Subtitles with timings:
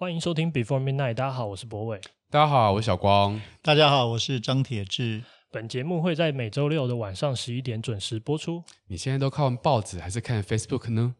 [0.00, 1.12] 欢迎收听 Before Midnight。
[1.12, 2.00] 大家好，我是博伟。
[2.30, 3.38] 大家好，我是小光。
[3.60, 5.22] 大家好，我是张铁志。
[5.50, 8.64] 本节目会在每周六的晚上十一点准时播出。
[8.86, 11.14] 你现在都看报纸还是看 Facebook 呢？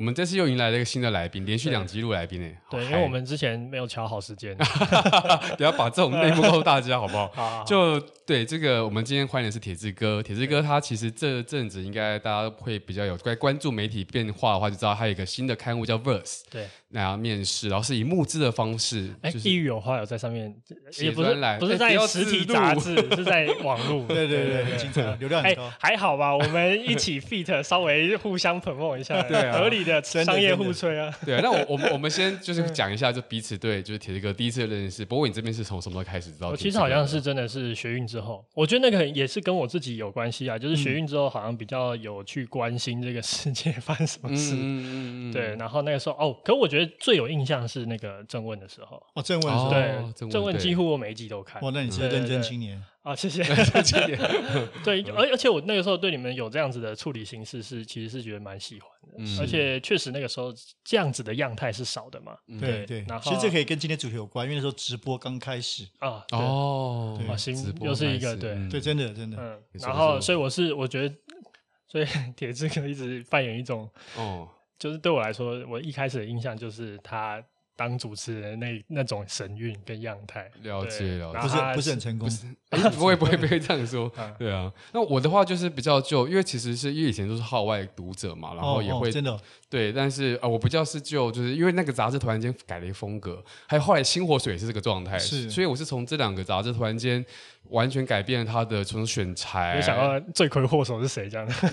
[0.00, 2.56] 我们这次又迎来了一个新的来宾，连续两集录来宾诶。
[2.70, 4.56] 对，因为我们之前没有瞧好时间，
[5.58, 7.28] 不要把这种内幕告诉大家，好不好？
[7.36, 7.64] 好，好，好。
[7.64, 10.22] 就对这个，我们今天欢迎的是铁志哥。
[10.22, 16.44] 铁志哥他其实这阵子应该大家会比较有关关注媒体变化的话，就知道他有一个新的刊物叫 Verse。
[16.50, 16.66] 对。
[16.88, 19.14] 然后面试，然后是以募资的方式。
[19.20, 20.52] 哎，就是地狱有话有在上面，
[20.98, 24.04] 也不是来不是在实体杂志，是在网络。
[24.08, 25.70] 对对对，很精彩，流量很高。
[25.78, 31.10] 还好吧，我们一起 fit，稍微互相 promote 一下，对，合理的 商业互吹啊。
[31.24, 35.04] 对啊，那我我们我们先就是讲一下，就彼此对，就是铁志哥第一次认识。
[35.04, 36.48] 不过你这边是从什么时候开始知道？
[36.48, 40.58] 我其实好像是真的是学运之后，我觉得那个也是跟我自己有关系啊。
[40.58, 44.54] 就是学运之后，好像比较有去关心这个世界发生什么事。
[44.54, 45.32] 嗯嗯嗯。
[45.32, 47.60] 对，然后那个时候哦，可我觉得最有印象。
[47.70, 51.62] 是那个正问的时候哦，正问的时候对，正问几乎我每一集都看。
[51.62, 54.16] 哇，那你是认真青年啊，谢谢 谢谢。
[54.84, 60.52] 对，而而且我那个时候对你们有这样子的处理形式是，其实是觉得蛮喜欢的，而且确实那个时候
[60.84, 62.36] 这样子的样态是少的嘛。
[62.60, 66.22] 对对，然后其实这可以跟今天主题有关，因为那时候直播刚开始啊。
[66.32, 69.36] 哦，对，新又是一个对对，真的真的。
[69.40, 71.14] 嗯，然后所以我是我觉得，
[71.88, 72.04] 所以
[72.36, 74.46] 铁志哥一直扮演一种哦，
[74.78, 77.42] 就是对我来说，我一开始的印象就是他。
[77.80, 82.28] 当主持人那那种神韵跟样态，了解了解， 不是不是很成功，
[82.68, 84.70] 不会不会不会这样说， 对啊。
[84.92, 89.34] 那我的话就是比较就，因为其实是因为以前都是号外读者嘛，然后也会真的
[89.70, 97.24] 对，但是啊，我不叫是就就是因为那个杂志突然间改了一个风格，还有后来新火水也是这个状态，是，所以我是从这两个杂志突然间
[97.68, 101.46] 完全改变了他的从选材，没想到罪魁祸首是谁这样。
[101.46, 101.66] 子，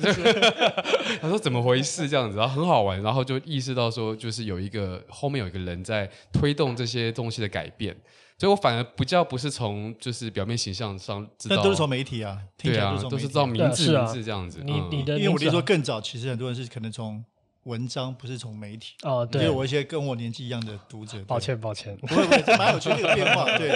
[1.22, 6.09] 他说怎么回事这样子，然后很好玩，然后就意识到说就是有一个后面有一个人在。
[6.34, 7.96] 推动这些东西的改变，
[8.38, 14.62] 所以我反而不叫不是从就是表面形象上知道，但都是从媒体啊，对啊，都是知道名字名字这样子。
[14.64, 17.24] 你你的，因为我听说更早，其实很多人是可能从
[17.67, 19.28] 文章，不是从媒体哦。
[19.29, 23.45] 对，因为我一些跟我年纪一样的读者，抱歉抱歉，不会不会，蛮有趣的一个变化。
[23.59, 23.69] 对，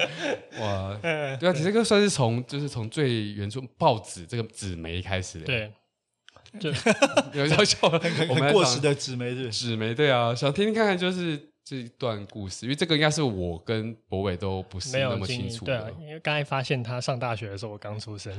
[0.59, 5.46] 哇，对啊，其实这个算是从就是从最原初报纸这个纸媒开始的。
[5.46, 5.72] 对。
[6.59, 6.69] 就
[7.34, 15.84] 有笑笑，很很过时的纸媒是纸媒，对啊，想听听看看，就是这一段故事，因为这个应该是我跟博伟都不是那么清楚的。
[15.84, 18.38] 对啊，因为刚才发现他上大学的时候，我刚出生。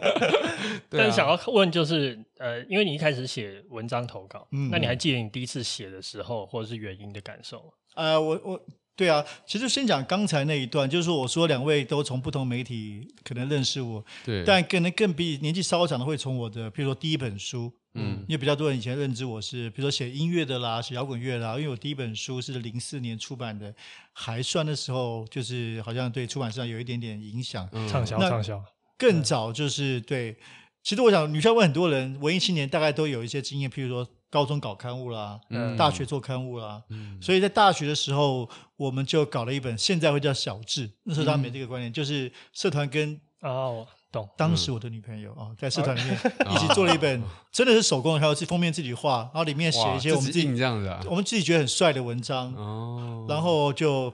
[0.90, 7.72] 但想要问，就是呃，因为你一开始写文章投稿，嗯，那你还记得你第一次写的时候，或者是原因的感受吗？
[7.94, 8.60] 呃，我我。
[8.94, 23.74] 对啊，其实先讲刚才那一段，就是说我说两位都从不同媒体可能认识我，对，但可能更比年纪稍微长的会从我的，譬如说第一本书，嗯，因为比较多人以前认知我是，比如说写音乐的啦，写摇滚乐啦，因为我第一本书是零四年出版的，
[24.12, 28.62] 还算的时候就是好像对出版社上有一点点影响，畅销畅销。
[28.98, 30.36] 更早就是对，
[30.82, 34.06] 其实我想，女校问很多人，文艺青年大概都有一些经验，譬如说。
[34.32, 38.48] 高中搞刊物啦，嗯，大学做刊物啦，嗯，所以在大学的时候，
[38.78, 40.90] 我们就搞了一本，现在会叫小志。
[41.02, 44.26] 那时候他没这个观念，就是社团跟哦，懂。
[44.34, 46.18] 当时我的女朋友啊，在社团里面
[46.50, 47.22] 一起做了一本，
[47.52, 54.10] 真的是手工，还有是封面自己画，然后里面写一些我们自己这样子啊，我们自己觉得很帅的文章哦，然后就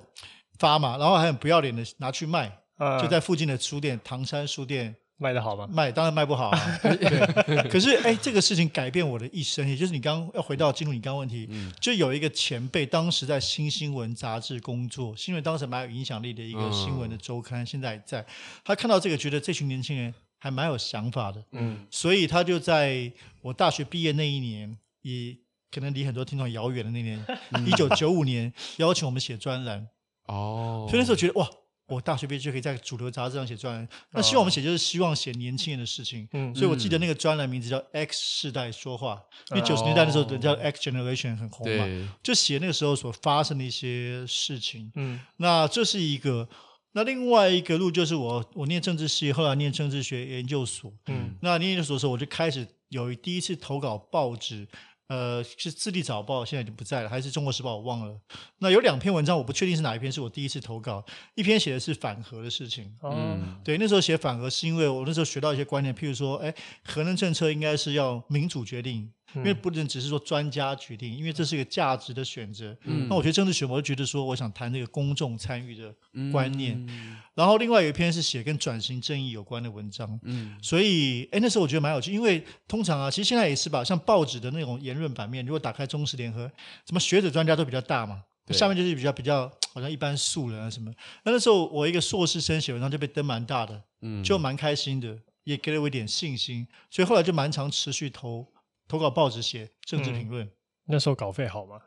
[0.59, 2.59] 发嘛，然后还很不要脸的拿去卖，
[3.00, 4.97] 就在附近的书店，唐山书店。
[5.21, 5.69] 卖得好吗？
[5.71, 6.59] 卖当然卖不好啊。
[6.83, 18.25] 对，可是哎，这个事情改变我的一生，也就是你刚刚要回到进入你刚刚问题，嗯、就有一个前辈，当时在新新闻杂志工作，新闻当时蛮有影响力的一个新闻的周刊，嗯、现在还在。
[18.65, 23.11] 他看到这个，觉得这群年轻人还蛮有想法的，嗯，所以他就在
[23.43, 25.37] 我大学毕业那一年，也
[25.73, 27.21] 可能离很多听众遥远的那年，
[27.67, 29.88] 一九九五年，邀请我们写专栏。
[30.26, 31.49] 哦，所以那时候觉得哇。
[31.88, 39.19] 我大学毕业就可以在主流杂志上写专栏，那希望我们写就是希望写年轻人的事情，嗯，所以我记得那个专栏名字叫 X 世代说话，
[39.50, 41.87] 因为九十年代的时候人叫 X Generation 很红嘛，
[42.23, 46.46] 就写那个时候所发生的一些事情，嗯，那这是一个，
[46.93, 54.69] 那另外一个路就是我我念政治系，后来念政治学研究所，嗯，那念研究所的时候我就开始有第一次投稿报纸。
[55.08, 57.72] 呃，是《智利早报》，现在已经不在了，还是《中国时报》？
[57.76, 58.14] 我忘了。
[58.58, 61.02] 那有两篇文章，我不确定是哪一篇，是我第一次投稿。
[61.34, 62.94] 一篇写的是反核的事情。
[63.02, 72.76] 嗯，对，那时候写反核是因为我那时候学到一些观念，譬如说，哎，核能政策应该是要民主决定，因为不能只是说专家决定，因为这是一个价值的选择。
[72.84, 75.94] 嗯，那我觉得政治学，我就觉得说，我想谈这个公众参与的
[76.32, 76.82] 观念。
[76.88, 80.19] 嗯、然后另外有一篇是写跟转型正义有关的文章。
[80.22, 86.50] 嗯，所以哎，那时候我觉得蛮有趣，因为通常啊，其实现在也是吧，像报纸的那种言论版面，如果打开中时联合，
[86.86, 90.90] 什么学者专家都比较大嘛，下面就是比较比较好像一般素人啊什么。
[91.25, 95.19] 那那时候我一个硕士生写文章就被登蛮大的，嗯，就蛮开心的。
[95.44, 98.46] 也给了我一点信心，所以后来就蛮常持续投
[98.88, 100.44] 投稿报纸写政治评论。
[100.44, 100.50] 嗯。
[100.87, 101.79] 那时候稿费好吗？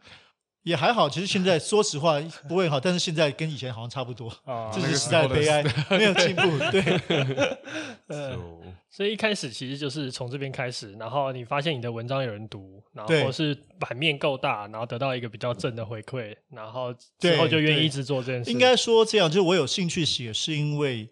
[0.63, 4.29] 也还好，其实现在说实话 不会好，但是现在跟以前好像差不多。
[4.45, 6.43] 啊，这是时代的悲哀，没有进步。
[6.69, 7.57] 对，
[8.09, 18.51] 嗯，所以一开始其实就是从这边开始，然后你发现你的文章有人读，然后是版面够大，然后得到一个比较正的回馈，然后之后就愿意一直做这件事。
[18.51, 21.09] 应该说这样，就是我有兴趣写，是因为。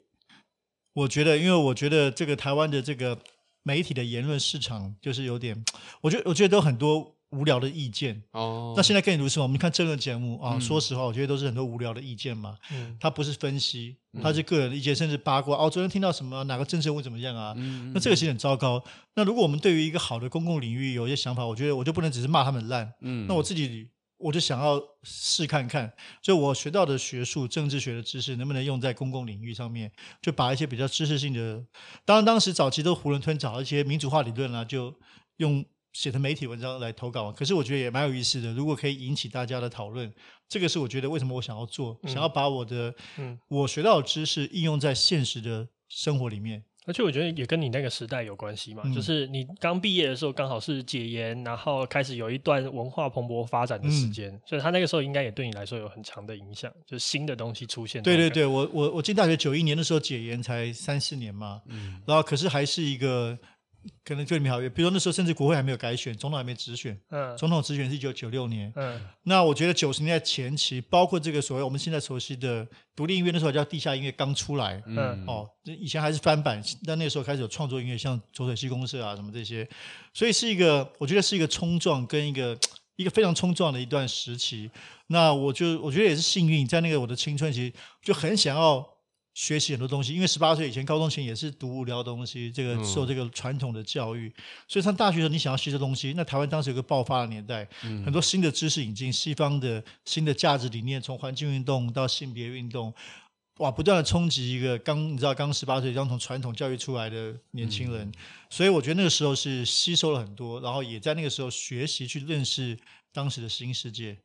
[0.94, 3.18] 我觉得，因为我觉得这个台湾的这个
[3.63, 5.63] 媒体的言论市场就是有点，
[6.01, 8.23] 我觉得我觉得都很多无聊的意见。
[8.31, 8.73] 哦。
[8.75, 12.57] 那现在更如此，我们看政论节目啊，嗯、说实话，我觉得都是很多无聊的意见嘛。
[12.71, 12.97] 嗯。
[13.00, 15.57] 它不是分析，它是个人的意见，甚至八卦。
[15.57, 16.44] 哦，昨天听到什么？
[16.45, 17.53] 哪个政治人物怎么样啊？
[17.57, 17.91] 嗯。
[17.94, 18.83] 那这个其实很糟糕。
[19.15, 22.94] 那如果我们对于一个好的公共领域有一些想法，我觉得我就不能只是骂他们烂。
[23.01, 23.25] 嗯。
[23.27, 23.89] 那我自己。
[24.19, 31.66] 我就想要试看看，就我学到的学术、政治学的知识能不能用在公共领域上面，就把一些比较知识性的，
[32.06, 34.94] 当然当时早期都囫囵吞枣，一些民主化理论啊，就
[35.38, 37.31] 用写的媒体文章来投稿。
[37.31, 40.13] 可是我觉得也蛮有意思的，如果可以引起大家的讨论，
[40.50, 46.65] 这个是我觉得为什么我想要做，嗯、想要把我的、嗯、我学到的知识应用在现实的生活里面。
[46.85, 58.01] 而且我觉得也跟你那个时代有关系嘛，嗯、就是你刚毕业的时候刚好是解严，然后开始有一段文化蓬勃发展的时间，嗯、所以他那个时候应该也对你来说有很强的影响，就是新的东西出现。
[58.01, 63.37] 对对对，我我我进大学九一年的时候解严才三四年嘛，嗯，然后可是还是一个。
[64.03, 66.99] 可能对你们好，比如说那时候甚至国会还没有改选，总统还没直选。
[67.09, 68.71] 嗯，总统直选是一九九六年。
[68.75, 74.81] 嗯，那我觉得九十年代前期，包括这个所谓我们现在熟悉的独立音乐，那时候叫地下音乐刚出来。
[74.85, 79.67] 嗯，哦，以前还是翻版，但那时候开始有创作音乐，像左水溪公社啊什么这些，
[80.13, 82.57] 所以是一个，我觉得是一个冲撞跟一个
[82.95, 84.69] 一个非常冲撞的一段时期。
[85.07, 88.85] 那我就我觉得也是幸运，在那个我的青春期就很想要。
[89.39, 102.94] 学习很多东西，因为十八岁以前，高中前也是读无聊的东西，这个受这个传统的教育，嗯、所以上大学的时候，你想要吸收东西，那台湾当时有个爆发的年代，嗯、很多新的知识引进，西方的新的价值理念，从环境运动到性别运动，
[103.59, 108.13] 哇，不断的冲击一个刚你知道刚十八岁刚从传统教育出来的年轻人，嗯、
[108.50, 112.77] 所以我觉得那个时候是吸收了很多，然后也在那个时候学习去认识
[113.13, 114.18] 当时的新世界。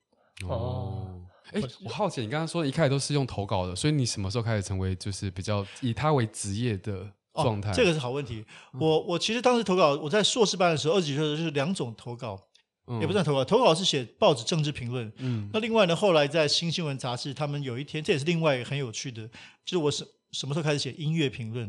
[0.49, 1.14] 哦。
[1.53, 7.71] 哎，我好奇，你刚刚说一开始都是用投稿的，所以你什么时候开始成为就是比较以他为职业的状态？
[7.71, 8.45] 哦，这个是好问题。
[8.73, 12.41] 我我其实当时投稿，我在硕士班的时候，二十几岁的时候就是两种投稿，
[12.87, 15.13] 嗯、也不算投稿，投稿是写报纸政治评论。
[15.19, 19.29] 嗯，那另外呢，后来在新新闻杂志，他们有一天，这也是另外一个很有趣的，
[19.65, 21.67] 就是我什什么时候开始写音乐评论？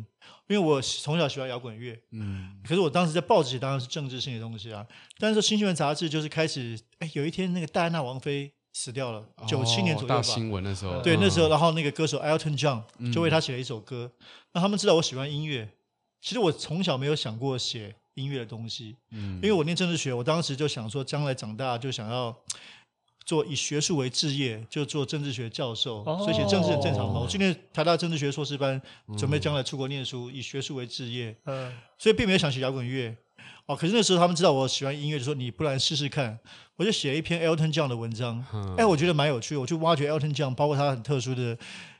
[0.47, 4.85] 因为我从小喜欢摇滚乐，嗯，可是我当时在报纸写当然是政治性的东西啊。
[5.19, 8.53] 但是新新闻杂志就是开始，哎，有一天那个戴安娜王妃。
[8.77, 10.15] 死掉了，九七年左右吧。
[10.17, 14.11] 大新闻的时候，对，那时候，然后那个歌手 Elton John 就为他写了一首歌。
[14.51, 15.69] 那他们知道我喜欢音乐，
[16.21, 22.35] 其实我从小没有想过写音乐的东西，嗯，因为我念政治学，我当时就想说，将来长大就想要
[23.25, 27.21] 做以学术为置业，就做政治学教授，所以写政治很正常嘛。
[27.21, 28.81] 我去年台大政治学硕士班，
[29.17, 33.15] 准备将来出国念书，以学术为置业，嗯，所以并没有想学摇滚乐。
[33.67, 36.39] 哦，可是那时候他们知道我喜欢音乐，就说你不然试试看。
[36.77, 39.61] 我就写了一篇 Elton John 的文章，哎、嗯欸，我觉得蛮有趣的。
[39.61, 41.57] 我去挖掘 Elton John，包括他很特殊的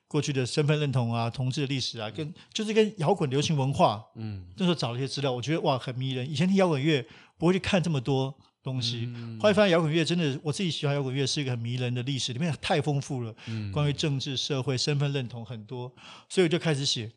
[0.07, 6.29] 过去的身份认同啊、同志的历史啊，跟就是跟摇滚流行文化，嗯，那时候找了一些资料，我觉得哇很迷人。
[6.29, 7.05] 以前听摇滚乐
[7.37, 15.89] 不会去看这么多东西，嗯、后来发现摇滚乐真的，我自己喜欢摇滚乐是一个很迷人的历史，里面太丰富了，嗯、关于政治、社会、身份认同很多，
[16.27, 17.09] 所以我就开始写。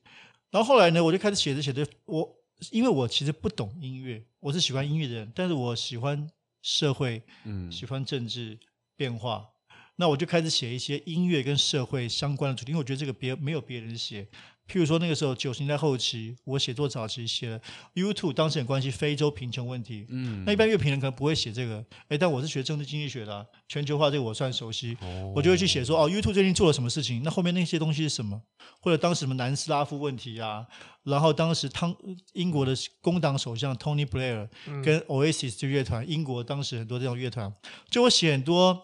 [0.52, 2.36] 然后后来呢，我就开始写着写着，我
[2.70, 6.28] 因为我其实不懂音乐，我是喜欢音乐的人，但是我喜欢。
[6.60, 8.58] 社会，嗯，喜欢政治
[8.96, 14.28] 变化，嗯、那我就开始写一些音乐跟社会相关的主题，因为我觉得这个别没有别人写。
[14.68, 17.60] 譬如说那个时候九十年代后期，我写作早期写了
[17.94, 28.42] U2 当时很关系非洲贫穷问题，嗯，那一般乐评人可能不会写这个，哎，但我是学政治经济学的，全球化这个我算熟悉，哦、我就会去写说哦，U2 最近做了什么事情，那后面那些东西是什么，
[28.80, 30.66] 或者当时什么南斯拉夫问题啊，
[31.04, 31.96] 然后当时汤
[32.34, 34.48] 英国的工党首相 Tony Blair
[34.84, 37.50] 跟 Oasis 这乐团，英国当时很多这种乐团，
[37.90, 38.82] 就我写很多。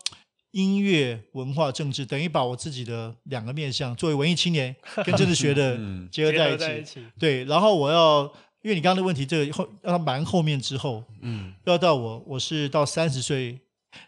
[0.54, 5.76] 音乐、文化、政治，等于把我自己的两个面向，作为文艺青年 跟政治学的
[6.12, 6.56] 结合在一起。
[6.56, 7.04] 嗯、在一起。
[7.18, 8.22] 对，然后我要
[8.62, 13.58] 因为你刚刚的问题，这个后要蛮后面之后，嗯，要到我我是到三十岁，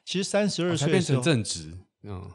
[0.05, 2.31] 其实三十二岁变成正职，嗯，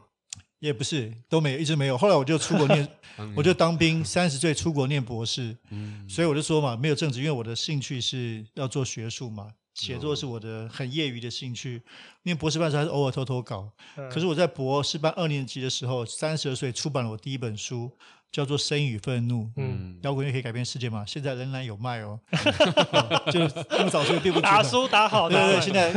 [0.58, 1.96] 也不是都没有，一直没有。
[1.96, 2.86] 后来我就出国念，
[3.34, 9.48] 我就当兵，三十岁出国念博士，嗯，所以我就说嘛，没有正职，因为我的兴趣是要做学术嘛。
[9.74, 11.82] 写作是我的很业余的兴趣，
[12.24, 13.70] 念博士班时还是偶尔偷偷搞。
[13.96, 17.90] 嗯、可是我在博士班二年级的时候，三十二岁出版了我第一本书，
[18.30, 19.44] 叫做《生与愤怒》。
[19.56, 21.04] 嗯，摇滚乐可以改变世界吗？
[21.06, 22.20] 现在仍然有卖哦。
[22.32, 24.42] 嗯、就那么早说对不起。
[24.42, 25.34] 打书打好的。
[25.34, 25.90] 对对，现在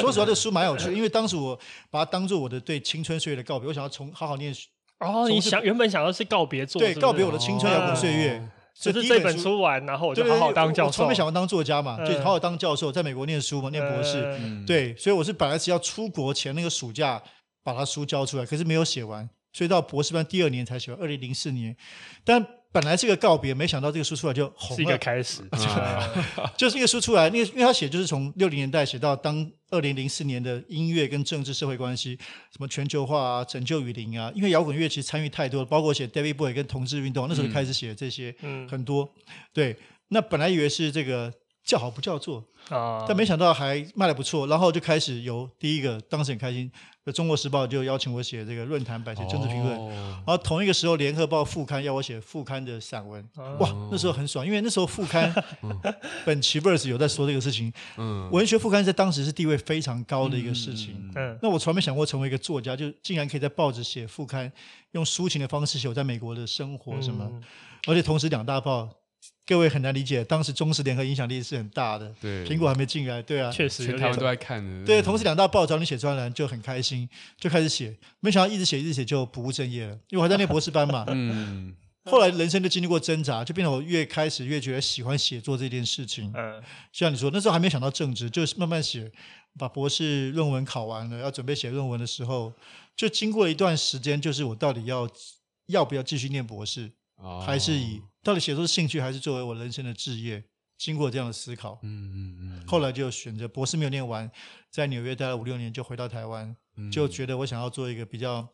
[0.00, 1.58] 说实话，这书蛮有趣的，因为当时我
[1.90, 4.68] 把它当做我的对青春岁月的告别，我想要从好好念书。
[5.00, 8.38] 哦，你想原本想要是告别作，对，告别我的青春摇滚岁月。
[8.38, 10.86] 哦就是这本书完，然后我就好好当教授。
[10.86, 14.24] 我从没想过当作家嘛，就好好当教授，在美国念书嘛，念博士。
[14.66, 17.20] 对，所以我是本来是要出国前那个暑假
[17.64, 21.76] 把他书交出来，可是没有写完，所以到博士班第二年才写完，二零零四年。
[22.24, 24.76] 但本来是个告别，没想到这个书出来就红了。
[24.76, 25.42] 是一个开始，
[26.56, 32.16] 就是一个书出来，因为因为他写就是从六零年代写到当二零零四年的音乐跟政治社会关系，
[32.52, 39.08] 什么全球化啊、拯救雨林啊，因为摇滚乐其实参与太多了，包括写 David Bowie 跟同志运动，那时候就开始写这些，嗯，很多。
[39.52, 39.76] 对，
[40.08, 41.32] 那本来以为是这个
[41.68, 46.72] 叫好不叫座啊，但没想到还卖得不错，然后就开始由第一个当时很开心。
[47.12, 49.88] 《中国时报》就邀请我写这个论坛版写政治评论，哦、
[50.26, 55.34] 然后同一个时候，《联合报》副刊要我写副刊的散文，哦、哇，那时候很爽，因为那时候副刊
[56.26, 64.52] 本期 Verse 有在说这个事情，嗯，文学副刊在当时是地位非常高的一个事情，嗯，那我从来没想过成为一个作家，就竟然可以在报纸写副刊，
[64.92, 67.42] 用抒情的方式写我在美国的生活什么，嗯、
[67.86, 68.88] 而且同时两大报。
[69.48, 72.14] 各位很难理解，当时中时联合影响力是很大的。
[72.20, 74.84] 对，苹果还没进来，对啊，确实，全台湾都在看的。
[74.84, 77.08] 对，同时两大报找你写专栏就很开心，
[77.40, 77.96] 就开始写。
[78.20, 81.02] 没想到一直写一直写就不务正业了，因为我还在念博士班嘛。
[81.08, 81.74] 嗯。
[82.04, 86.30] 后来人生就经历过挣扎，就变得我越开始越觉得喜欢写作这件事情。
[86.36, 86.62] 嗯。
[86.92, 89.10] 像你说，那时候还没想到正职，就是慢慢写，
[89.58, 92.52] 把博士论文考完了，要准备写论文的时候，
[92.94, 95.08] 就经过了一段时间，就是我到底要
[95.68, 96.90] 要不要继续念博士。
[97.44, 100.44] 还是以到底写作是兴趣，还是作为我人生的志业？
[100.76, 104.30] 经过这样的思考，嗯嗯嗯，后来就选择博士没有念完，
[104.70, 106.54] 在纽约待了五六年，就回到台湾，
[106.92, 108.46] 就觉得我想要做一个比较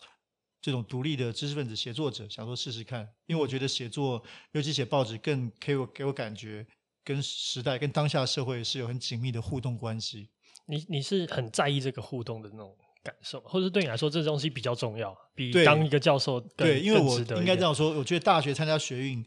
[0.62, 6.64] 这种独立的知识分子写作者，想说试试看，因为我觉得写作，尤其写报纸，更给我给我感觉
[7.02, 10.28] 跟时代、跟当下社会是有很紧密的互动关系。
[10.66, 12.76] 你你是很在意这个互动的那种？
[13.04, 19.22] 感受，或者对你来说，这东西比较重要，比当一个教授更对，对，因为我应该这样说，我觉得大学参加学运，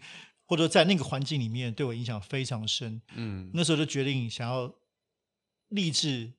[0.48, 3.02] 或者在那个环境里面，对我影响非常深。
[3.16, 4.74] 嗯，那时候就决定想要
[5.68, 6.32] 立志，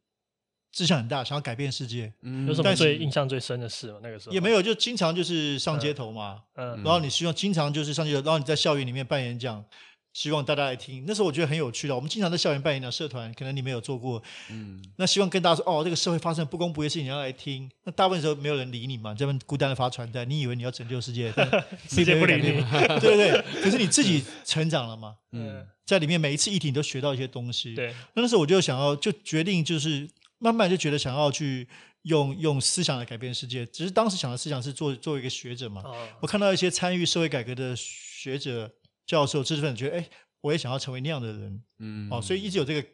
[0.73, 2.13] 志向很大，想要改变世界。
[2.23, 4.01] 嗯，有什么最印象最深的事吗？
[4.03, 9.65] 那个时候也没有，就经常就是上街头嘛，嗯，然后你希望经常就是上街头，然后你在校园里面办演讲。
[10.13, 11.95] 希望大家来听，那时候我觉得很有趣的。
[11.95, 17.71] 我们经常在校园办演讲，社团可能你没有做过，嗯，那希望跟大家说，哦，这个社会发生不公不义的事情，你要来听。
[17.85, 21.33] 那大部分时候没有人理你嘛，这边孤单的发传单，你以为你要拯救世界，
[21.89, 23.45] 世界不理你，对不对？
[23.63, 27.95] 可是你自己成长了嘛，嗯，在里面每一次议题你都学到一些东西，对。
[28.15, 31.69] 那时候我就想要，就决定就是慢慢就觉得想要去
[32.03, 33.65] 用用思想来改变世界。
[33.67, 38.69] 只是当时想的思想是做做一个学者嘛，哦，我看到一些参与社会改革的学者。
[39.09, 40.09] 教授、知识分子觉得，哎，
[40.43, 42.89] 我也想要成为那样的人，嗯，哦，所以一直有这个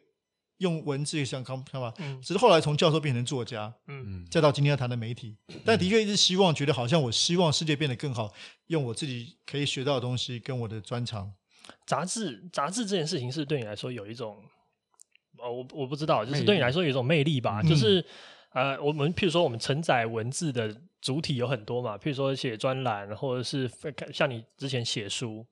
[0.59, 8.33] 用文字想看法，嗯，只是后来从教授变成作家，嗯，再到今天要谈的媒体，但的确一直希望，觉得好像我希望世界变得更好，
[8.67, 11.33] 用我自己可以学到的东西跟我的专长。
[11.85, 14.41] 杂志，杂志这件事情是对你来说有一种，
[15.39, 18.03] 哦，我我不知道，就是对你来说有一种魅力吧，就是
[18.53, 23.69] 呃，我们譬如说我们承载文字的主体有很多嘛，譬如说写专栏，或者是
[24.13, 25.45] 像你之前写书。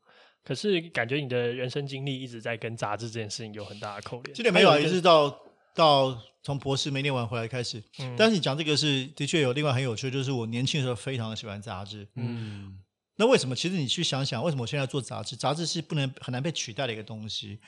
[0.44, 4.36] 可是感觉你的人生经历一直在跟杂志这件事情有很大的扣连。
[4.36, 5.40] 这点没有，啊，一直到
[5.74, 7.82] 到从博士没念完回来开始。
[8.00, 12.06] 嗯，但是你讲这个是的确有另外很有趣，就是我年轻的时候非常的喜欢杂志。
[12.16, 12.78] 嗯，
[13.16, 13.56] 那为什么？
[13.56, 15.36] 其实你去想想，为什么我现在做杂志？
[15.36, 17.60] 杂志是不能很难被取代的一个东西。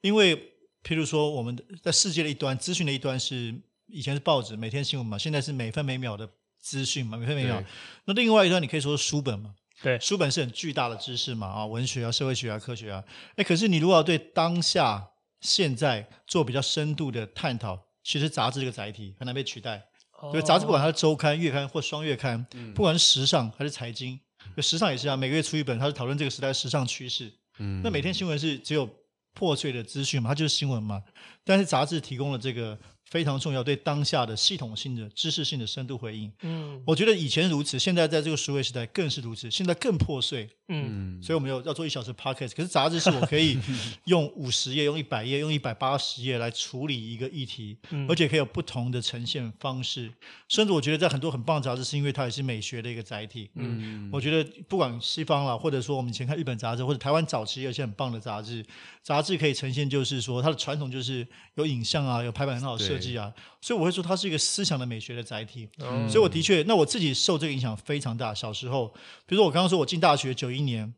[0.00, 0.34] 因为
[0.82, 3.54] 譬如说，我们在世界的一端，资讯的一端是
[3.88, 7.62] 以前是报纸每天新闻嘛，现在是每分每秒的资讯嘛，每分每秒。
[8.06, 9.54] 那另外一端你可以说是书本嘛。
[9.82, 13.02] 对，书本是很巨大的知识嘛，啊，文学啊、社会学啊、科学啊，
[13.36, 15.08] 哎，可是你如果要对当下、
[15.40, 19.82] 现在做比较深度的探讨，其实杂志这个载体很难被取代。
[20.20, 24.20] 哦、对，杂志不管它是周刊、月刊或双月刊，嗯、不管是时尚还是财经，
[24.58, 27.32] 时尚也是啊，每个月出一本，它是讨论这个时代时尚趋势。
[27.58, 28.88] 嗯，那每天新闻是只有
[29.34, 31.02] 破碎的资讯嘛，它就是新闻嘛，
[31.44, 32.78] 但是杂志提供了这个。
[33.12, 36.32] 非常重要，对当下的系统性的知识性的深度回应。
[36.40, 39.50] 嗯，我觉得以前如此，现在在这个数位时代更是如此。
[39.50, 43.58] 现在更破碎，嗯，所以我们有要做一小时 podcast，可是杂志是我可以
[44.06, 50.10] 用五十页、用一百页、用一百八十页来处理一个议题，嗯、而且可以有不同的呈现方式。
[50.48, 53.50] 甚至我觉得在很多很棒的杂志，是因为它也是美学的一个载体。
[53.56, 58.64] 嗯，我觉得不管西方啦，或者说我们以前看日本杂志，或者台湾早期有一些很棒的杂志，
[59.02, 61.26] 杂志可以呈现，就是说它的传统就是
[61.56, 63.30] 有影像啊，有排版很好的设计啊，
[63.60, 65.68] 所以我会说它是一个思想的美学的载体。
[65.80, 68.32] 嗯，所以我的确，那我自己受这个影响非常大。
[68.32, 68.88] 小时候，
[69.26, 70.62] 比如说我刚刚说我进大学九一。
[70.62, 70.94] 年，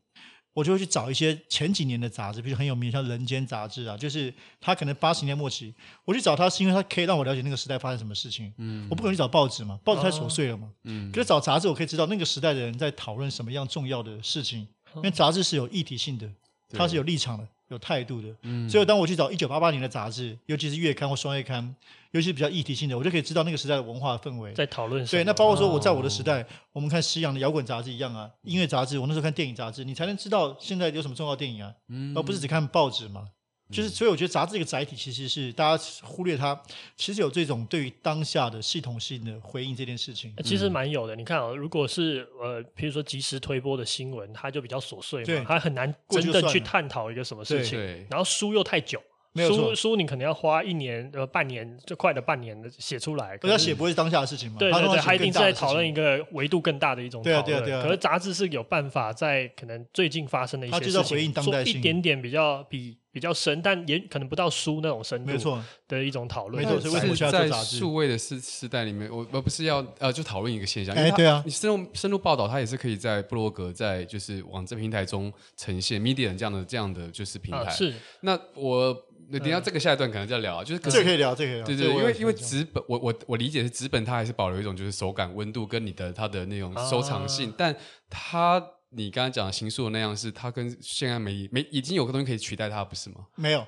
[0.53, 4.31] 我就会去找一些前几年的杂志，比如很有名像《人间》杂志啊，就是
[4.61, 5.73] 他可能八十年末期，
[6.05, 8.53] 我去找他是因为它可以让我了解那个时代发生什么事情。
[8.59, 10.71] 嗯，我不可能去找报纸嘛，报纸太琐碎了嘛。
[10.83, 16.29] 嗯，可是找杂志，我可以知道那个时代的人在讨论什么样重要的事情，因为杂志是有议题性的，
[16.69, 17.47] 它是有立场的。
[17.69, 21.75] 有态度的，嗯，所以当我去找一九八八年的杂志，尤其是月刊或双月刊，
[22.11, 25.03] 尤其是比较议题性的，我就可以知道那个时代的文化氛围在讨论。
[25.07, 33.25] 对，那包括说我在我的时代，哦、我们看西洋的摇滚杂志一样啊，音乐杂志，我那时候看电影杂志，你才能知道现在有什么重要电影啊，嗯，而不是只看报纸嘛。
[33.71, 36.59] 就是，所以我觉得杂志这个载体其实是大家忽略它，
[36.95, 40.33] 其实有这种对于当下的系统性的回应这件事情。
[40.43, 47.79] 其实蛮有的，你看啊，如果是呃，比如说即时推播的新闻，它就比较琐碎嘛，它很难真的去探讨一个什么事情。
[48.09, 49.01] 然后书又太久。
[49.37, 54.55] 书书你可能要花一年呃半年最快的半年的写出来，可是写不会是当下的事情嘛？
[54.57, 57.43] 对对对，他一定是在讨论一个维度更大的一种讨论。
[57.43, 57.83] 对啊对啊对啊。
[57.83, 65.31] 可是杂志是有办法在可能最近发生的一些事情，做一点点比较比比较深，但也可能不到书那种深度。
[65.31, 65.63] 没错。
[65.87, 66.61] 的一种讨论。
[66.61, 66.77] 没错。
[66.81, 70.93] 所以在数位的时时代里面，我我不是要呃就讨论一个现象。
[70.93, 71.41] 哎，对啊。
[71.45, 77.71] 你深入深入报道，它也是可以在部落格，在就是网站平台中呈现，Medium 这样的这样的就是平台。
[77.71, 77.93] 是。
[78.19, 78.93] 那我。
[79.27, 81.65] 那等下这个下一段可能就要聊，就是这可以聊，这可以聊。
[81.65, 87.51] 对对，因为因为纸本，我我我理解是纸本，它还是保留一种就是手感、温度跟你的它的那种收藏性。
[87.57, 87.75] 但
[88.07, 88.63] 它
[88.95, 93.27] 你刚才讲的形塑的那样，是它跟现在没没已经有个东西可以取代它，不是吗？
[93.35, 93.65] 没有，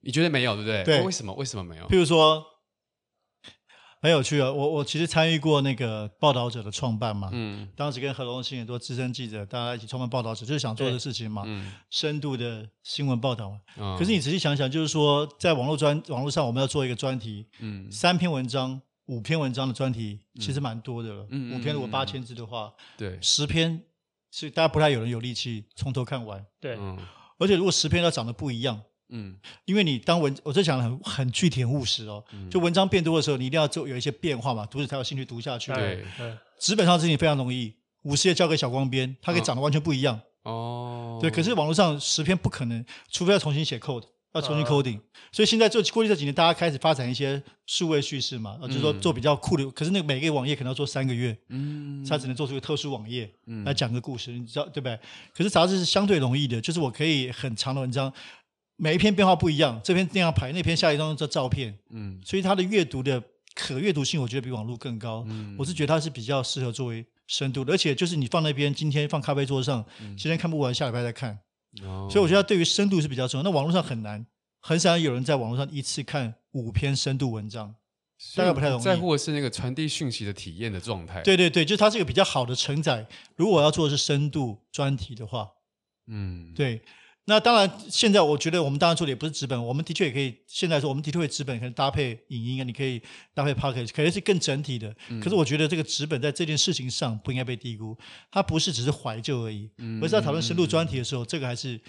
[0.00, 0.84] 你觉得没有，对不对？
[0.84, 1.32] 对，为什么？
[1.34, 1.84] 为什么没有？
[1.88, 2.44] 譬如说。
[4.02, 4.52] 很有趣啊！
[4.52, 13.56] 我我其实参与过那个报道者的创办嘛，嗯，当时跟何荣新很多资深记者，大家一起创办报道者，就是想做的事情嘛，嗯，深度的新闻报道嘛。
[13.78, 21.26] 嗯，可是你仔细想想，就是说，在网络专网络上，我们要做一个专题，嗯，三篇文章、五篇文章的专题，其实蛮多的了。
[21.30, 23.82] 嗯，五篇如果八千字的话，对，十篇
[24.38, 26.44] 是大家不太有人有力气从头看完。
[26.60, 26.98] 对，嗯，
[27.38, 28.78] 而且如果十篇要长得不一样。
[29.08, 32.22] 嗯，因为你当文，我这讲的很很具体、很务实哦。
[32.32, 35.72] 嗯、就文章变多的时候，你一定要做有一些变化嘛，读者才有兴趣读下去。
[35.72, 36.04] 对，
[36.58, 37.72] 纸本上事情非常容易，
[38.02, 40.20] 五十页交给小光编，它可以长得完全不一样。
[40.42, 44.04] 哦，对，可是网络上十篇不可能，除非要重新写 code，
[44.36, 44.98] 要重新 coding。
[44.98, 49.64] 哦、所以现在做过去这几年，大家开始发展一些数位叙事嘛，就是说做比较酷的。
[49.64, 54.98] 嗯、可是那个每个网页可能要做三个月，嗯，它只能做出一个特殊网页，嗯，来讲个故事，你知道对不对？
[55.34, 58.12] 可是杂志是相对容易的，就是我可以很长的文章。
[58.78, 63.22] 每一篇变化不一样，这篇那样排，那篇下一张这照片，嗯，所以它的阅读的
[63.54, 65.24] 可阅读性，我觉得比网络更高。
[65.28, 71.38] 嗯，我是觉得它是比较适合作为深度的，而且就是你放那边，今天放咖啡桌上，嗯、今天看不完，下礼拜再看。
[71.84, 73.42] 哦，所以我觉得对于深度是比较重要。
[73.42, 74.26] 那网络上很难，
[74.60, 77.74] 很少有人在网络上一次看五篇深度文章，
[78.36, 78.82] 大概不太容易。
[78.82, 81.22] 在乎的是那个传递讯息的体验的状态。
[81.22, 83.06] 对对对，就是它是一个比较好的承载。
[83.36, 85.50] 如果我要做的是深度专题的话，
[86.06, 86.80] 嗯，对。
[87.28, 90.32] 那当然，现在我觉得我们当然做的也不是纸本，我们的确也可以。
[90.46, 93.02] 现在说我们的确会纸本可能搭配影音啊，你可以
[93.34, 94.94] 搭配 podcast，可能是更整体的。
[95.08, 97.98] 嗯、可是我觉得这个纸本在这件事情上不应该被低估，
[98.30, 101.80] 它不是只是怀旧而已，嗯、而是在讨论深度专题的时候，嗯、这个还是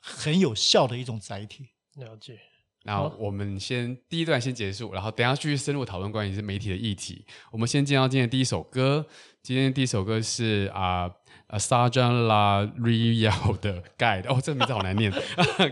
[0.00, 1.68] 很有效的一种载体。
[1.96, 2.38] 了解。
[2.82, 7.24] 然后我们先第一段先结束，然后等一下继续深入讨论关于是媒体的议题。
[7.50, 9.06] 我们先进到今天第一首歌，
[9.42, 11.04] 今天的第一首歌是啊。
[11.04, 11.14] 呃
[11.57, 15.11] Sajan La Rial 的 Guide，哦，这个名字好难念，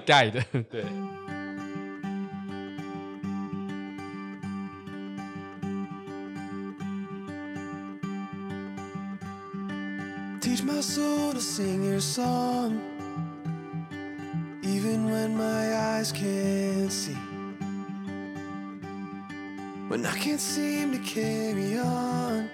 [0.05, 0.83] Guide，对。
[10.39, 12.79] Teach my soul to sing your song,
[14.63, 17.17] even when my eyes can't see,
[19.89, 22.49] when I can't seem to carry on.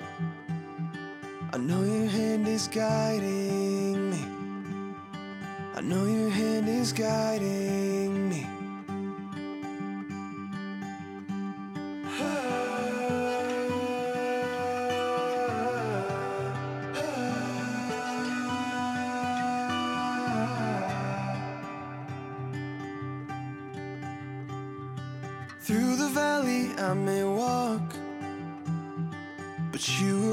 [1.59, 4.25] I know your hand is guiding me.
[5.75, 8.47] I know your hand is guiding me.
[25.63, 27.83] Through the valley I may walk,
[29.73, 30.28] but you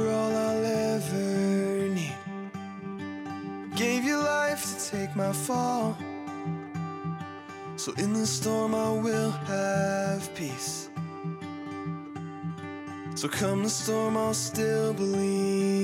[7.85, 10.89] So in the storm, I will have peace.
[13.13, 15.74] So come the storm, I'll still believe.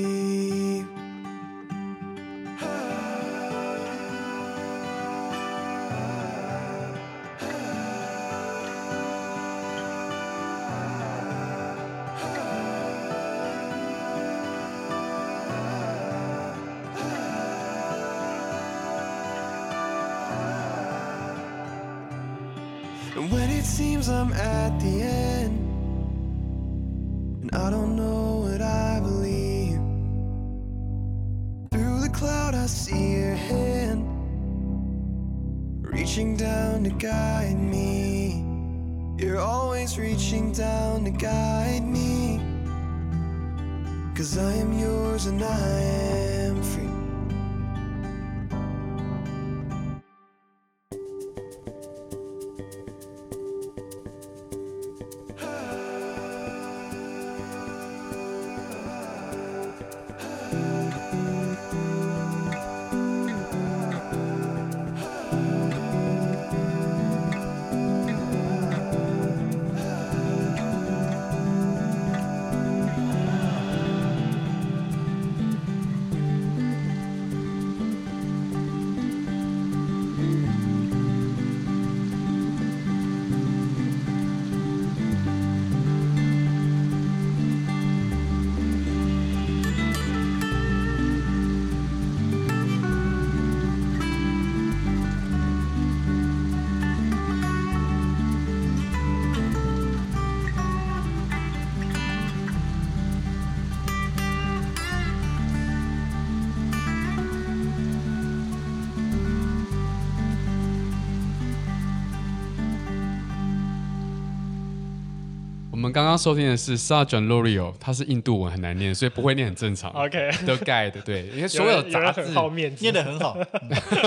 [115.82, 119.90] 们刚刚收听的是 Sergeant Lorio，他是印度文，很难念，所以不会念很正常。
[119.92, 123.36] OK，的 guide 对，因为所有杂志很好面，念得很好，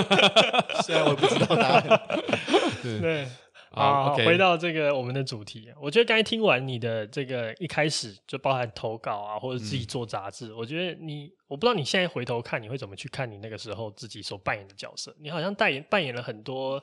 [0.83, 2.01] 虽然我不知道答案。
[2.81, 3.27] 对。
[3.71, 4.25] 啊、uh, okay.
[4.25, 16.81] 回到这个我们的主题，我觉得刚才听完你的这个一开始就包含投稿啊，或者自己做杂志，嗯、我觉得你，我不知道你现在回头看你会怎么去看你那个时候自己所扮演的角色，你好像扮演扮演了很多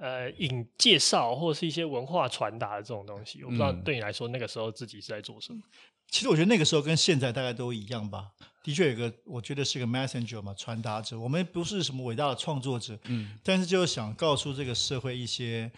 [0.00, 5.58] 呃引介绍或者是一些文化传达的这种东西，我不知道对你来说那个时候自己是在做什么。
[5.58, 5.70] 嗯、
[6.08, 8.30] 其实我觉得那个时候跟现在大概都一样吧，
[8.64, 11.16] 的确有个我觉得是个 messenger 嘛，传达者。
[11.20, 15.70] 我们不是什么伟大的创作者，嗯，但是就想告诉这个社会一些。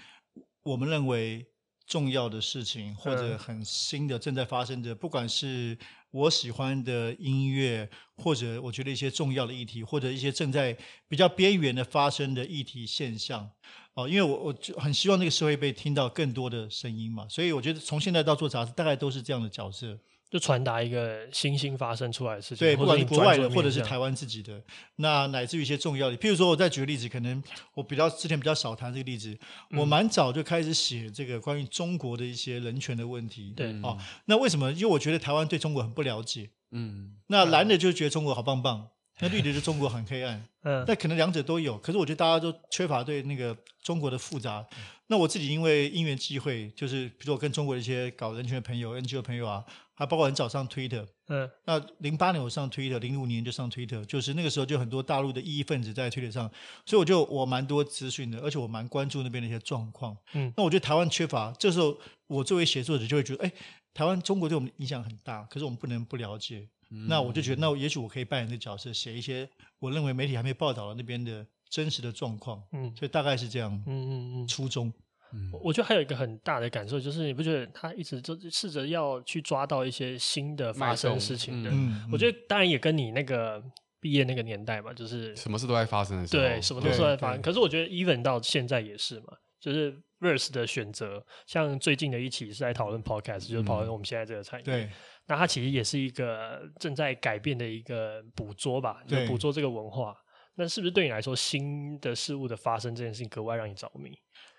[0.64, 1.44] 我们认为
[1.88, 5.76] 重要的事情，或者很新的正在发生的，不管是
[6.12, 13.50] 我喜欢的音乐，或者我觉得一些重要的议题，或者一些正在比较边缘的发生的议题现象，
[13.94, 19.98] 哦，因为我我就很希望那个社会被听到更多的声音嘛，所以我觉得从现在到做杂志，大概都是这样的角色。
[20.30, 24.58] 就传达一个新兴发生出来的事情，对，不管是国外的或者是台湾自己的，
[24.96, 27.42] 那乃至于一些重要的，譬如说，我再举个例子，可能
[27.74, 29.38] 我比较之前比较少谈这个例子，
[29.72, 33.52] 嗯、我蛮早就开始写这个关于中国的一些人权的问题。
[33.54, 34.72] 对，哦，那为什么？
[34.72, 36.48] 因为我觉得台湾对中国很不了解。
[36.70, 38.88] 嗯，那蓝的就觉得中国好棒棒，
[39.20, 40.44] 那绿的是中国很黑暗。
[40.64, 44.64] 嗯，那可能两者都有，可是我觉得大家都缺乏对那个中国的复杂。
[45.08, 49.64] 那我自己因为因缘际会，就是比如说我跟中国的一些搞人权的朋友、NGO 的朋友啊。
[49.94, 56.50] 还包括很早上 Twitter，嗯，那零八年我上 Twitter，零五年就上 Twitter，就是那个时候就很多大陆的异议分子在 Twitter 上，
[56.84, 60.16] 所以我就我蛮多资讯的，而且我蛮关注那边的一些状况。
[60.32, 61.96] 嗯，那我觉得台湾缺乏，这时候
[62.26, 63.52] 我作为写作者就会觉得，哎，
[63.94, 66.66] 台湾中国对我们影响很大，可是我们不能不了解。
[66.92, 72.62] 嗯，那我就觉得，那也许我可以扮演的角色，写一些我认为媒体还没报道的那边的真实的状况。
[72.72, 73.72] 嗯，所以大概是这样。
[73.86, 74.92] 嗯嗯嗯，初衷。
[75.34, 81.70] 嗯，我觉得还有一个很大的感受，就是你不觉得他一直就试着要去抓到一些新的发生事情的？
[81.72, 83.62] 嗯，我觉得当然也跟你那个
[83.98, 87.40] 毕业那个年代嘛，就是什么事都在发生的时候，对，什么都在发生。
[87.40, 89.28] 可是我觉得 even 到现在也是嘛，
[89.58, 94.64] 就是 Verse 的选择，像最近的一期是在讨论 Podcast，就是讨论我们现在这个产业。
[94.64, 94.90] 对，
[95.26, 100.16] 那它其实也是一个正在改变的一个捕捉吧，就捕捉这个文化。
[100.56, 104.10] 那是不是对你来说，新的事物的发生这件事情格外让你着迷？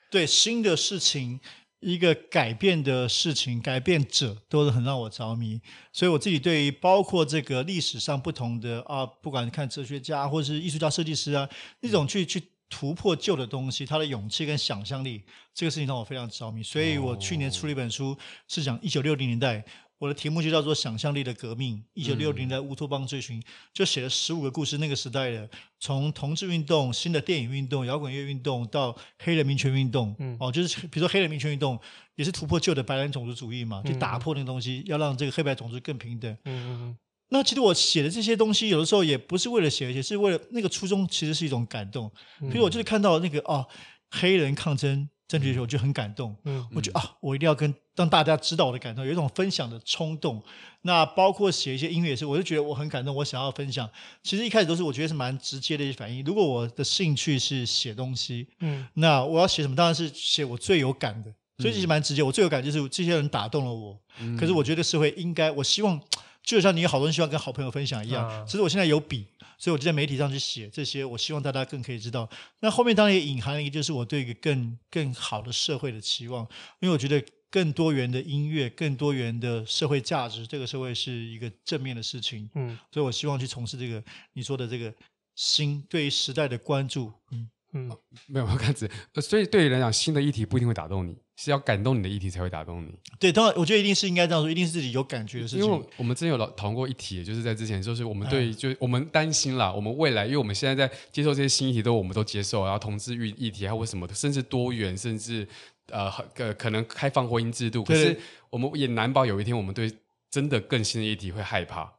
[0.09, 1.39] 对新的事情，
[1.81, 5.61] 一个改变的事情，改变者都是很让我着迷。
[5.91, 11.47] 所以我自己对于包括这个历史上不同的啊，不管看哲学家或者是艺术家、设计师啊，
[11.81, 15.23] 那种去去突破旧的东西，他的勇气跟想象力，
[15.53, 16.63] 这个事情让我非常着迷。
[16.63, 19.63] 所以我去年出了一本书，是讲一九六零年代。
[20.03, 23.41] 我的题目就叫做《想象力的革命》，一九六零年代乌托邦追寻，
[23.73, 31.79] 就写了十五个故事，那个时代的，从同志运动、新的电影运动、摇滚乐运动到黑人民权运动，嗯、哦，就是比如说黑人民权运动
[32.15, 36.29] 也是突破旧的白人种族主义嘛，就打破那个东西，要让这个黑白种族更平等。
[36.43, 36.97] 嗯嗯嗯。
[37.29, 42.11] 那其实我写的这些东西，有的时候也不是为了写，而且是为了那个初衷，其实是一种感动。
[42.51, 43.65] 比如我就是看到那个哦，
[44.11, 45.07] 黑人抗争。
[45.33, 50.39] 政治的时候我就很感动，嗯，我觉得啊，我一定要跟让大家知道我的感动，有一种分享的冲动。
[50.83, 53.89] 那包括写一些音乐也是，我就觉得我很感动，我想要分享。
[54.21, 56.23] 其实一开始都是我觉得是蛮直接的一些反应。
[56.23, 59.75] 如果我的兴趣是写东西，嗯，那我要写什么？
[59.75, 61.33] 当然是写我最有感的。
[61.57, 63.99] 所以其实蛮直接，我最有感就是这些人打动了我。
[64.19, 65.99] 嗯，可是我觉得社会应该，我希望
[66.43, 68.45] 就像你有好多人希望跟好朋友分享一样。
[68.45, 69.25] 其实我现在有笔。
[69.59, 72.29] 所以我就在媒体上去写这些，我希望大家更可以知道。
[72.59, 76.45] 那后面当然也隐含了一个，就是我对一个更更好的社会的期望，
[76.81, 82.49] 因为我觉得更多元的音乐、更多元的社会价值，这个社会是一个正面的事情。
[82.55, 84.03] 嗯，所以我希望去从事这个
[84.33, 84.93] 你说的这个
[85.35, 87.13] 新对于时代的关注。
[87.31, 87.49] 嗯。
[87.75, 87.89] 嗯，
[88.27, 88.89] 没有，我看子，
[89.21, 92.89] 所以对于来讲，新的议题不一定会打动你，是要感动你的议题才会打动你。
[93.19, 95.65] 对，当然，我觉得一定是应该这样说，一定是自己有感觉的事情。
[95.65, 105.47] 因为我们之前有讨论过一题，就是在之前，就是我们对，嗯、就我们担心啦，我们未来，因为我们现在在接受这些新议题，都我们都接受，然后同志议议题还有什么的，甚至多元，甚至
[105.91, 108.17] 呃呃可能开放婚姻制度，可是
[108.49, 109.91] 我们也难保有一天，我们对
[110.29, 111.93] 真的更新的议题会害怕。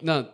[0.00, 0.24] 那。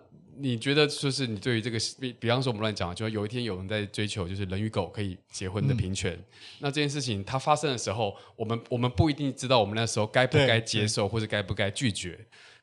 [0.40, 6.24] 你觉得就是你对于这个比比方说我们乱讲，就有一天有人在追求就是人与狗可以结婚的平权，嗯、
[6.60, 12.18] 那这件事情它发生的时候，我们我们不一定知道我们那时候该不该接受或者该不该拒绝。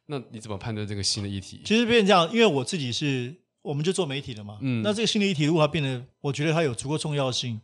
[0.05, 1.61] 那你怎么判断这个新的议题？
[1.65, 7.59] 其实变成这样，因为我自己是我们就做媒体的嘛，嗯，那这个新的议题如果它变得，我觉得它有足够重要性，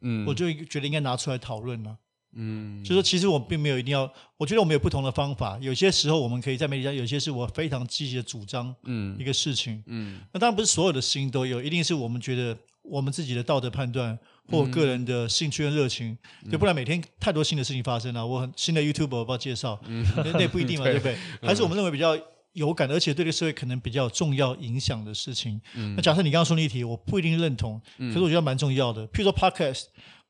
[0.00, 1.98] 嗯，我就觉得应该拿出来讨论了。
[2.36, 5.58] 嗯，就说其实我并没有一定要，我觉得我们有不同的方法。
[5.60, 14.18] 有些时候我们可以在媒体上，有些是我非常积极的主张，嗯，一个事情，嗯，那当然不是所有的新都有，一定是我们觉得我们自己的道德判断
[14.48, 18.26] 或个人的兴趣跟热情，嗯、就不然每天太多新的事情发生了。
[18.26, 21.16] 我很新的 YouTube 我不要介绍，嗯，那那不一定嘛， 对，对不对？
[21.48, 22.18] 还是我们认为比较
[22.52, 25.60] 有感的，而且对这个社会可能比较重要影响的事情。
[25.74, 29.06] 嗯，那假设你刚刚说那一题，我不一定认同，可是我觉得蛮重要的。
[29.08, 29.84] 譬如说 Podcast，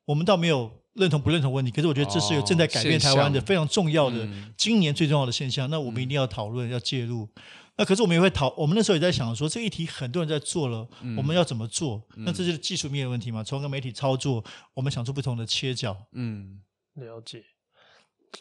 [0.05, 0.71] 我们倒没有。
[0.95, 5.69] 认同不认同问题，可是我觉得这是有正在改变台湾的非常重要的，今年最重要的现象。
[5.71, 7.29] 那我们一定要讨论，要介入。
[7.77, 12.01] 那可是我们也会讨，我们那时候也在想说，这一题很多人在做了，我们要怎么做？
[12.19, 13.43] 那这就是技术面的问题嘛。
[13.43, 15.97] 从个媒体操作，我们想出不同的切角。
[16.13, 16.61] 嗯，
[16.95, 17.43] 了解。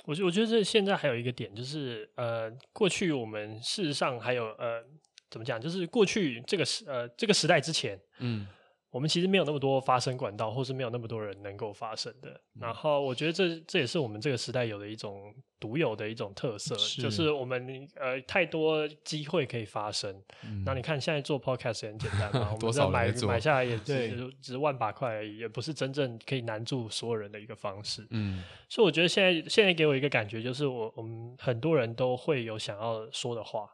[0.06, 4.84] 我觉我觉得这现在还有一个点，就是呃，过去我们事实上还有呃，
[5.32, 5.60] 怎么讲？
[5.60, 8.46] 就是过去这个时呃这个时代之前，嗯。
[8.94, 12.40] 我们其实没有那么多发声管道，或是没有那么多人能够发声的。
[12.60, 20.16] 然后我觉得这这也是我们这个时代有的一种独有的一种特色，是就是我们呃太多机会可以发声。
[20.64, 28.06] 那、嗯、你看现在做 podcast 很简单嘛， 我们只要买买下来也只只万把块而已，也不是真正可以难住所有人的一个方式。
[28.12, 33.68] 嗯，所以我觉得现在现在给我一个感觉就是我我们很多人都会有想要说的话。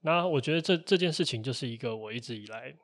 [0.00, 2.74] 那我觉得这这件事情就是一个我一直以来。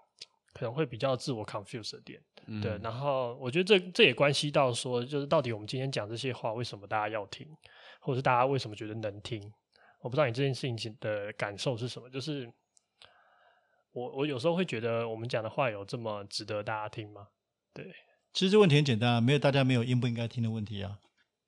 [0.63, 2.79] 可能会比较自我 confuse 的点，嗯、对。
[2.85, 7.45] 然后我觉得这这也关系到说，就是到底我们今天讲这些话，为什么大家要听，
[7.99, 9.43] 或者是大家为什么觉得能听？
[10.03, 12.09] 我不知道你这件事情的感受是什么。
[12.09, 12.49] 就是
[13.91, 17.27] 我我有时候会觉得，我们讲的话有这么值得大家听吗？
[17.75, 17.93] 对。
[18.33, 20.97] 其实这问题很简单啊，没有大家没有应不应该听的问题啊，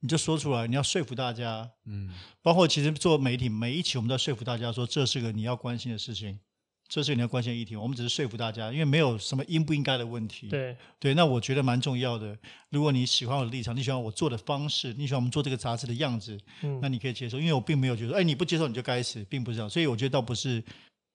[0.00, 1.70] 你就说出来，你要说服大家。
[1.86, 2.12] 嗯。
[2.42, 6.40] 包括其实做媒体，每一期我们都要说服大家说，这是个你要关心的事情。
[6.86, 10.48] 这是你要关心的议题，我们只是说服大家，因为没有什么应不应该的问题。
[10.48, 12.36] 对对，那我觉得蛮重要的。
[12.70, 17.38] 如果你喜欢我的立场，你喜欢我做的方式，你喜欢我们做这个杂志的样子，嗯，那你可以接受。
[17.38, 19.68] 因为我并没有觉得，哎，你不接受你就该死，并不是这样。
[19.68, 20.62] 所以我觉得倒不是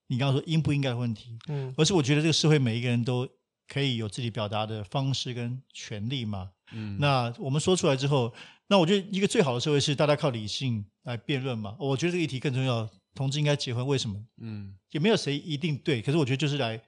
[0.08, 3.30] 你刚刚说应不应该的问题，嗯，而是我觉得这个社会每一个人都
[3.68, 6.50] 可以有自己表达的方式跟权利嘛。
[6.74, 8.34] 嗯，那我们说出来之后，
[8.68, 11.76] 那我觉得一个最好的社会是大家靠理性来辩论嘛。
[11.80, 12.90] 我觉得这个议题更重要。
[13.20, 14.16] 同志应该结婚，为什么？
[14.38, 16.82] 嗯，也没有谁一定对，可是我觉得就是来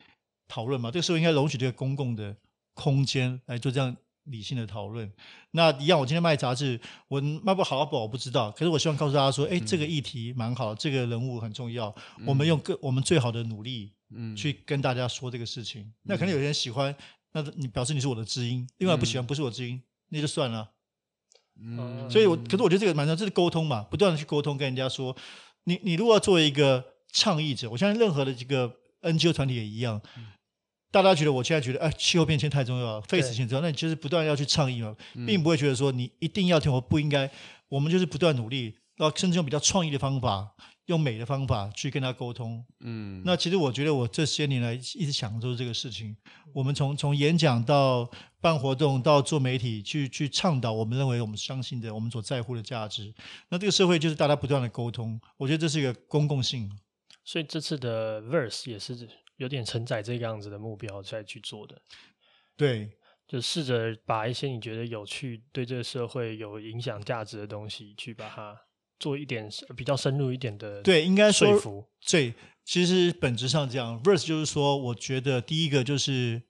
[0.47, 0.89] 讨论嘛。
[0.89, 2.33] 这个社会应该容许这个公共的
[2.73, 5.11] 空间来做这样理性的讨论。
[5.51, 11.93] 那一样，我今天卖杂志，我卖不好不好我不知道，可是我希望告诉大家说，哎，这个议题蛮好，这个人物很重要，
[12.25, 15.91] 我们用各我们最好的努力，嗯，去跟大家说这个事情。
[16.03, 16.95] 那可能有些人喜欢，
[17.33, 20.71] 那你表示你是我的知音；另外不喜欢，不是我知音，那就算了。
[21.59, 25.13] 嗯，所以我可是我觉得这个蛮重要，这是沟通嘛，不断的去沟通，跟人家说。
[25.65, 28.71] 你你如果要作为一个倡议者，我相信任何的这个
[29.01, 30.27] NGO 团体也一样，嗯、
[30.91, 34.95] 大家觉得我现在觉得，哎，气候变迁太重要了，face 性重要，那你就是不断要去倡议嘛，
[35.27, 37.29] 并不会觉得说你一定要听，我不应该，
[37.69, 40.55] 我们就是不断努力，然后甚至用比较创意的方法，
[40.91, 42.63] 用美的方法去跟他沟通。
[42.81, 46.15] 嗯，那其实我觉得我这些年来一直想的都是这个事情。
[46.53, 48.07] 我们从从演讲到
[48.39, 53.13] 办活动到做媒体，去去倡导我们认为我们相信的、我们所在乎的价值。
[53.49, 56.69] 那这个社会就是大家不断的沟通，我觉得这是一个公共性。
[57.23, 61.81] 所以这次的 Verse 也是有点承载这个样子的目标再去做的。
[62.55, 62.91] 对。
[63.27, 68.53] 就试着把一些你觉得有趣、对这个社会有影响价值的东西，去把它
[69.01, 70.81] 做一点比较深入一点的。
[70.83, 71.83] 对，应该说服。
[72.09, 72.33] 对，
[72.63, 76.43] 其实本质上这样，verse 就是说，我觉得第一个就是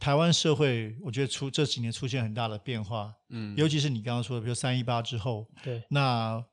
[0.00, 3.14] 台湾社会，我觉得出这几年出现很大的变化。
[3.30, 5.46] 嗯，尤其是你刚刚说的，比如三一八之后。
[5.62, 5.82] 对。
[5.90, 6.44] 那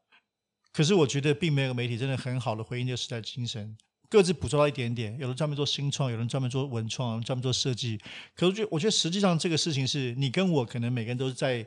[0.71, 3.75] 可是我觉得并没有媒体真的很好的回应这个时代精神。
[4.09, 7.99] 各自捕捉到一点点，有人专门做新创，有人专门做文创，有人专门做设计。
[8.35, 11.65] 可是，我觉得实际上这个事情是你跟我可能每个人都是在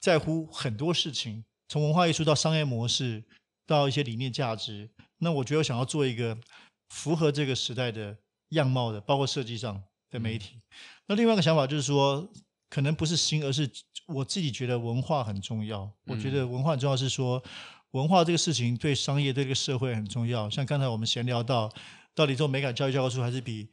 [0.00, 3.24] 在乎很多事情，从文化艺术到商业模式，
[3.66, 4.90] 到一些理念价值。
[5.18, 6.36] 那我觉得我想要做一个
[6.88, 8.16] 符合这个时代的
[8.50, 10.56] 样貌的，包括设计上的媒体。
[10.56, 10.62] 嗯、
[11.08, 12.28] 那另外一个想法就是说，
[12.68, 13.70] 可能不是新，而是
[14.06, 15.82] 我自己觉得文化很重要。
[15.82, 17.42] 嗯、我觉得文化很重要是说。
[17.92, 21.72] 文化这个事情对商业对这个社会很重要，像刚才我们闲聊到，
[22.14, 23.70] 到底做美感教育教科书还是比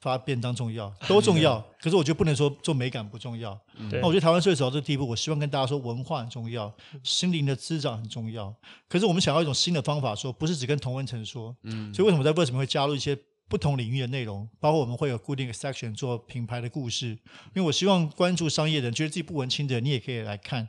[0.00, 1.60] 发便当重要，都重要。
[1.80, 3.58] 可是我觉得不能说做美感不重要。
[3.92, 8.54] 那我觉得台湾社会走到这个地步，我希望跟大家说，文化很重要，心灵的滋长很重要。
[8.88, 11.54] 可是我们想要一种新的方法说，不是只跟同文层说。
[11.64, 11.92] 嗯。
[11.92, 13.16] 所以为什么在为什么会加入一些
[13.48, 20.68] 不同领域的内容，包括我们会有固定的 section 做品牌的故事，因为我希望关注商业的人，觉得自己不文青的人，你也可以来看。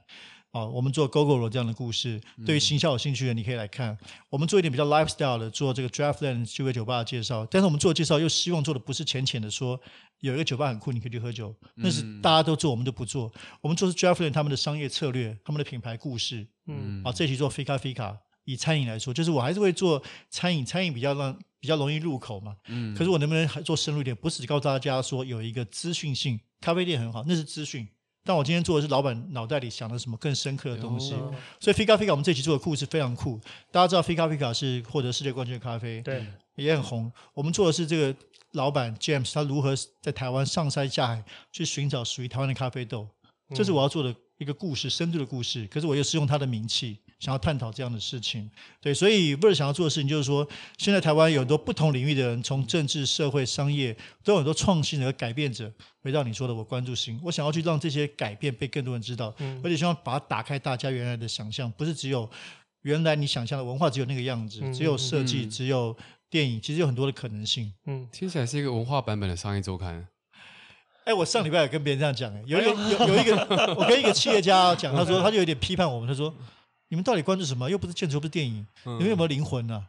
[0.52, 3.98] 哦，我们做 Gogoro 这样的故事，对于行销有兴趣的，你可以来看。
[4.30, 7.46] 我们做一点比较 lifestyle 的，做这个 Draftland 趣味酒吧的介绍。
[7.46, 9.80] 但是我们做介绍又希望做的不是浅浅的说，
[10.20, 11.56] 有一个酒吧很酷，你可以去喝酒。
[11.76, 13.32] 那是大家都做，我们就不做。
[13.62, 16.46] 我们做是 Draftland 他们的商业策略，他们的品牌故事。
[16.68, 22.58] 嗯，啊，这期做 Fika Fika，以餐饮来说，就是我还是会做餐饮，餐饮比较让比较容易入口嘛。
[22.68, 22.94] 嗯。
[22.94, 24.14] 可是我能不能还做深入一点？
[24.18, 27.88] 不是只告诉大家说有一个资讯性，咖啡店很好，那是资讯。
[28.24, 33.40] 但我今天做的是老板脑袋里想的什么更深刻的东西，哦、所以 Fika Fika 我们这期做的故事非常酷。
[33.72, 37.12] 大家知道 Fika Fika 是获得世界冠军的咖啡，对，也很红。
[37.34, 38.16] 我们做的是这个
[38.52, 43.08] 老板 James 他如何在台湾上山下海去寻找属于台湾的咖啡豆，
[43.56, 45.68] 这是我要做的一个故事，深度的故事。
[45.68, 47.00] 可是我又是用他的名气。
[47.22, 48.50] 想要探讨这样的事情，
[48.82, 50.46] 对，所以 Verse 想要做的事情就是说，
[50.80, 55.72] 现在台湾有很多不同领域的人，从政治、社会、商业，都有很多创新的改变者。
[56.02, 62.28] 回到你说的，我关注心，我想要去让这些改变被更多人知道，嗯、而且希望把它打开大家原来的想象，不是只有
[62.82, 65.96] 原来你想象的文化只有那个样子，嗯、只有设计，嗯、只有
[66.28, 67.72] 电影，其实有很多的可能性。
[67.86, 70.08] 嗯，听起来是一个文化版本的商业周刊。
[71.06, 73.36] 哎，我上礼拜也跟别人这样讲，有一个有有一个，
[73.78, 76.34] 我跟一个企业家讲，他说他就有点批判我们，他说。
[76.92, 77.72] 你们到底关注什么？
[77.72, 79.88] 又不是建筑，又不是电影，嗯、你们有没有灵魂呢、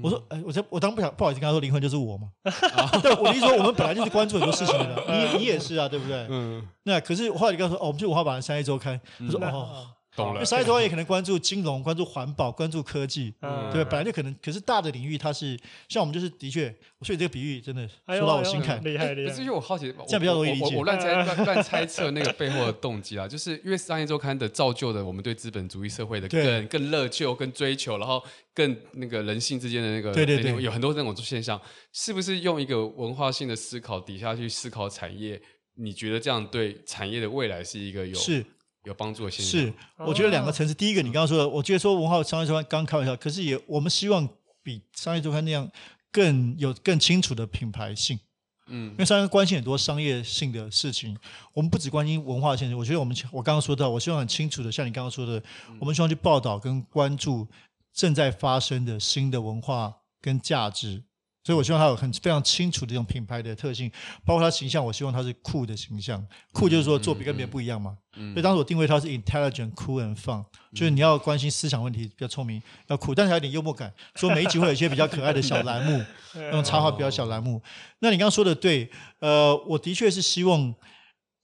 [0.00, 2.28] 我说，哎，我这我当不想不好意思跟他说，灵魂就是我嘛。
[3.02, 6.24] 对，我的意思说，我们本来就是关注很多事情的，你你也是啊，对不对？
[6.30, 6.64] 嗯。
[6.84, 9.90] 那可是后来你跟他说，哦，我们就文化版商业周刊，他说，哦。
[10.16, 13.84] 懂了，商业周刊也可能关注金融、关注环保、关注科技，嗯、对？
[13.84, 16.68] 本来就可能，可是大的领域它是像我们就是的确，
[17.02, 19.30] 所以这个比喻真的说到我心坎，厉害厉害。
[19.30, 20.76] 可是因为我好奇，这样比较容易理解。
[20.76, 31.60] 我乱猜乱乱猜测那个背后的动机啊，就是因为商业周刊的造就的我们对资本主义社会的更更乐就、更追求，然后更那个人性之间的那个，对对对，有很多这种现象，
[31.92, 35.40] 是不是用一个文化性的思考底下去思考产业？
[35.76, 38.44] 你觉得这样对产业的未来是一个有是？
[38.84, 40.72] 有帮助的现象是，我觉得两个层次。
[40.72, 44.28] 第一个，你刚刚说的，我觉得说文化商业周刊刚开玩笑，可是也我们希望
[44.62, 45.70] 比商业周刊那样
[46.10, 48.18] 更有更清楚的品牌性。
[48.68, 51.16] 嗯，因为商业关心很多商业性的事情，
[51.52, 52.74] 我们不只关心文化现实。
[52.74, 55.42] 我觉得我们我刚刚说到，我希望很清楚的，像你刚刚说的，
[55.80, 57.46] 我们希望去报道跟关注
[57.92, 61.02] 正在发生的新的文化跟价值。
[61.42, 63.90] 所以，我希望它有很非常清楚的这种品牌的特性，
[64.26, 64.84] 包括它形象。
[64.84, 66.22] 我希望它是酷的形象，
[66.52, 67.96] 酷就是说做比跟别人不一样嘛。
[68.16, 73.92] 嗯嗯、所以当时我定位它是 intelligent、cool and fun，就是你要关心思想问题，比较聪明，要酷，但是还有点幽默感。
[74.16, 77.62] 说每一集会有一些比较可爱的小栏目， 那种插画比较小栏目。
[78.00, 80.74] 那你刚刚说的对，呃，我的确是希望。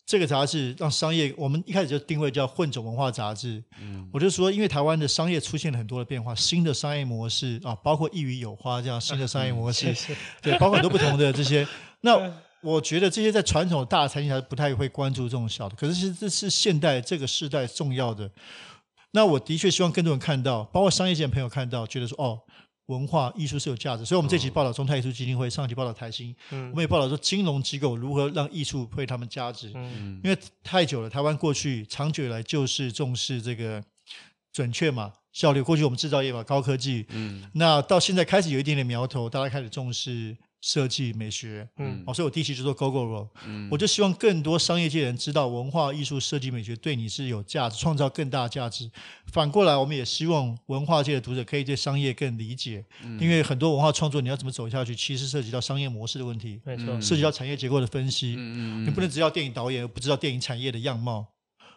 [0.07, 3.61] 这个杂志让商业，我们一开始就定位叫混种文化杂志。
[3.83, 11.67] 嗯，我就说，因为台湾的商业出现了很多的变化，新的商业模式啊，包括一语有花这样新的商业模式，嗯、对，包括很多不同的这些。
[12.03, 12.17] 那
[12.61, 18.31] 我觉得这些在传统的大产业还是不太会关注这种小的，可是其实这是现代这个时代重要的。
[19.11, 22.39] 那我的确希望更多人看到，包括商业界的朋友看到，觉得说哦。
[22.87, 29.73] 文化艺术是有价值，所以我们这期报道中泰艺术基金会，上期报道台新，嗯、我们也报道说金融机构如何让艺术为他们价值。
[29.75, 33.83] 嗯、因为太久了，台湾过去长久以来就是重视这个
[34.53, 35.61] 准确嘛，效率。
[35.61, 40.37] 过去我们制造业嘛，高科技，嗯，那到现在开始有一点点苗头，大家开始重视。
[40.67, 48.91] 设计美学，嗯，哦，所以我第一期就做 Gogoro，嗯，我就希望更多商业界人知道文化艺术设计美学对你是有价值，创造更大的价值。
[49.27, 61.25] 反过来，我们也希望文化界的读者可以对商业更理解，嗯，因为很多文化创作你要怎么走下去，其实涉及到商业模式的问题，没错，涉及到产业结构的分析，嗯嗯，你不能只要电影导演而不知道电影产业的样貌。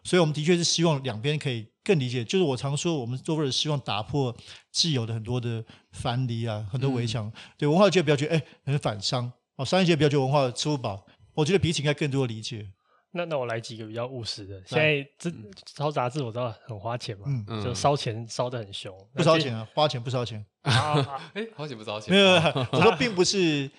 [0.10, 2.26] 所以，我们的确是希望两边可以更理解。
[2.26, 4.36] 就是我常说，我们做的是希望打破
[4.72, 7.28] 既有的很多的藩篱啊，很多围墙。
[7.28, 11.06] 嗯、对文化界不要觉得哎很反商哦，商业界不要觉得文化吃不饱。
[11.36, 12.68] 我觉得彼此应该更多的理解。
[13.12, 14.60] 那那我来几个比较务实的。
[14.66, 15.32] 现在这
[15.76, 18.92] 烧杂志我知道很花钱嘛，嗯、就烧钱烧的很凶。
[19.14, 20.44] 不烧钱啊，花钱不烧钱。
[20.64, 22.12] 哎，花钱不烧钱。
[22.12, 22.32] 没有，
[22.74, 23.70] 我说并不是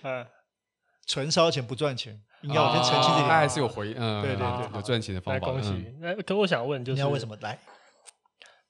[1.11, 2.17] 纯烧钱不赚钱。
[2.43, 5.47] 应该我先澄清这点，他还是有回，嗯，对对对，有赚钱的方法。
[5.47, 5.93] 恭喜！
[5.99, 7.37] 那可我想问，就是你要为什么？
[7.41, 7.59] 来，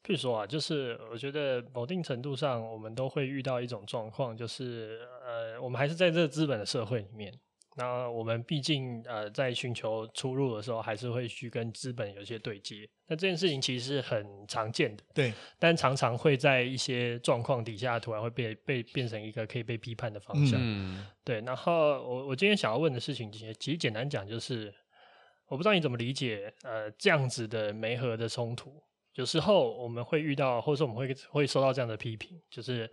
[0.03, 7.33] 譬如说啊，就是我觉得某定程度上，我们都会遇到一种状况，就是呃，我们还是在这个资本的社会里面。
[7.77, 12.89] 那我们毕竟呃，在寻求出路的时候，还是会去跟资本有一些对接。
[13.07, 15.33] 那这件事情其实是很常见的，对。
[15.59, 20.59] 但常常会在一些状况底下，突然会被被变成一个可以被批判的方向。
[20.61, 21.07] 嗯。
[21.25, 21.41] 对。
[21.43, 24.75] 然后我我今天想要问的事情，其实其实简单讲就是，
[25.47, 28.83] 我不知道你怎么理解呃这样子的媒合的冲突。
[29.15, 32.91] 有时候我们会遇到，或者说我们会会收到这样的批评，就是。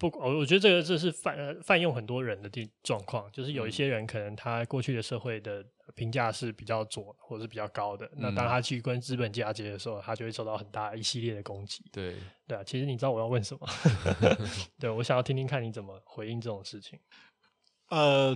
[0.00, 5.62] 不，我我觉得这个这是泛泛用很多人的地状况，就是有一些人可能他过去的社会的
[5.94, 11.84] 评价是比较左或者是比较高的，嗯、那当他去跟资本嫁接的时候，他就会受到很大一系列的攻击。
[11.92, 12.16] 对
[12.48, 13.68] 对啊，其实你知道我要问什么？
[14.80, 16.98] 对，我想要听听看你怎么回应这种事情。
[17.90, 18.34] 呃，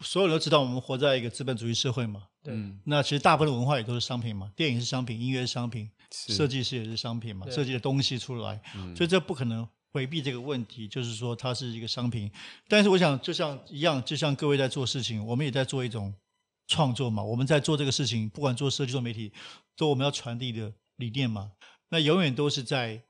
[0.00, 9.66] 所有人都知道我们活在一个资本主义社会嘛，对，那其实大部分的文化也都是商品嘛，电影是商品，音乐是商品，是设计师也是商品嘛，设计的东西出来，嗯、所以这不可能。
[9.92, 12.30] 回避这个问题，就是说它是一个商品，
[12.68, 16.14] 但是我想就像一样，就像各位在做事情，我们也在做一种
[16.68, 17.22] 创作嘛。
[17.22, 19.32] 我们在做这个事情，不管做设计、做媒体，
[19.76, 21.52] 做我们要传递的理念嘛。
[21.90, 23.02] 那永远都是在。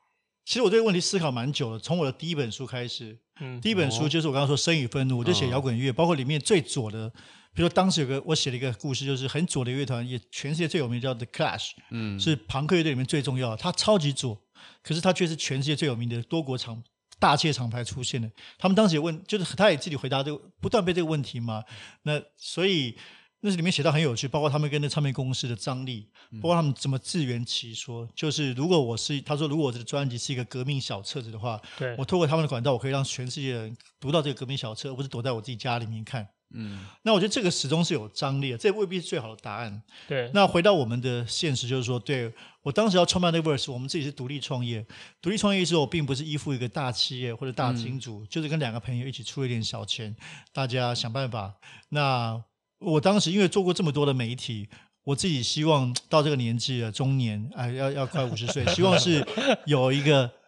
[0.47, 7.09] 其实我这个问题思考蛮久了，从我的第一本书开始，嗯，第一本书就是我刚刚说《生与愤怒》，我就写摇滚乐，包括里面最左的，
[7.55, 14.41] 比如说当时有个我写了一个故事，就是很左的乐团，也全世界最有名叫 The Clash，嗯，是朋克乐队里面最重要的，它超级左。
[14.83, 16.83] 可是他却是全世界最有名的多国厂
[17.19, 18.31] 大企业厂牌出现的。
[18.59, 21.63] 他们当时也问，就是他也自己回答这个，不断被这个问题嘛。
[22.03, 22.97] 那所以
[23.43, 26.09] 那是里面写到很有趣，包括他们跟那唱片公司的张力，
[26.43, 28.07] 包括他们怎么自圆其说。
[28.15, 36.29] 就是如果我是他说，如果我这个专辑是一个革命小册子的话，对我透过他们的管道，我可以让全世界的人读到这个革命小册，而不是躲在我自己家里面看。
[36.53, 39.83] 嗯，那我觉得这个始终是有张力的，这未必是最好的答案。
[40.09, 42.33] 对，那回到我们的现实，就是说，对
[42.63, 44.85] 我当时要创办 Verse，我们自己是独立创业，
[45.23, 50.15] 独立创业之后，并不是依附一个大企业或者大金主，嗯、就是跟两个朋友一起出了一点小钱，
[50.53, 51.55] 大家想办法。
[51.89, 52.43] 那
[52.79, 54.69] 我当时因为做过这么多的媒体，
[55.05, 59.27] 我自己希望到这个年纪了，中年，哎，要要快五十岁，希望是
[59.67, 60.40] 有一个。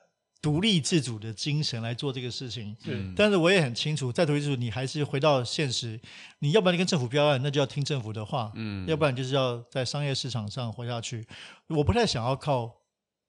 [0.43, 6.01] 独立自主的精神来做这个事情，嗯，但是我也很清楚，在独立自主，你还是回到现实，
[6.41, 11.25] 你要不然你跟政府标案，那就要听政府的话，嗯，要不然就是要在商业市场上活下去。
[11.69, 12.69] 我不太想要靠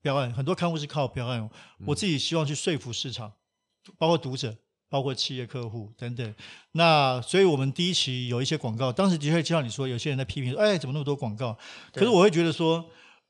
[0.01, 1.47] 标案，很多刊物是靠标案，
[1.85, 3.31] 我自己希望去说服市场，
[3.99, 4.57] 包括读者，
[4.89, 6.35] 包括企业客户等等。
[6.71, 11.55] 那所以我们第一期有一些广告，当时的确就像你说，有些人在批评说，哎，怎么那么多广告？
[11.93, 12.83] 可是我会觉得说。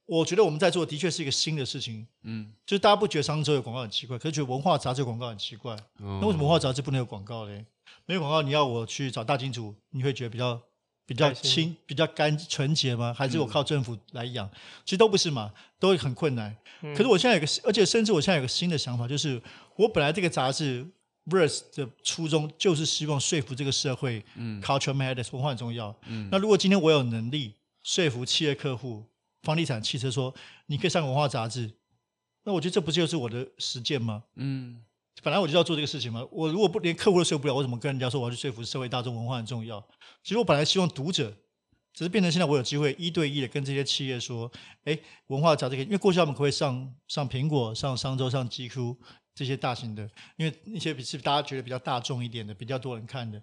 [0.06, 7.66] 我觉得我们在做的确是一个新的事情，嗯，就是大家不觉得商周有广告很奇怪，可是觉得文化杂志广告很奇怪，哦、那为什么文化杂志不能有广告呢？
[8.06, 10.62] 没有广告，你要我去找大金主，你会觉得比较
[11.06, 13.14] 比较清、比较干纯洁吗？
[13.18, 14.45] 还是我靠政府来养？
[14.45, 14.51] 嗯、
[14.84, 16.54] 其实都不是嘛，都很困难。
[16.82, 19.41] 嗯、可是我现在有个，而且甚至我现在有个新的想法，就是
[19.78, 20.86] 我本来这个杂志
[21.28, 25.95] Verse 的初衷就是希望说服这个社会，嗯，Culture Matters 文化很重要。
[26.08, 29.06] 嗯，那如果今天我有能力说服企业客户。
[29.44, 30.34] 房地产、汽车说
[30.68, 31.72] ：“你可以上文化杂志。”
[32.46, 34.24] 那我觉得这不就是我的实践吗？
[34.36, 34.84] 嗯，
[35.22, 36.28] 本来我就要做这个事情嘛。
[36.32, 39.80] 我如果不连客户都说服不了，我怎么跟人家说我要去说服社会大众文化很重要？
[40.24, 41.34] 其实我本来希望读者，
[41.94, 44.52] 只是变成现在我有机会一对一的跟这些企业说
[44.84, 48.98] ：“哎，文化杂志可以，因为过去他们可以上上苹果、上商周、上 GQ
[49.34, 53.41] 这些大型的，因为那些是大家觉得比较大众一点的，比较多人看的。”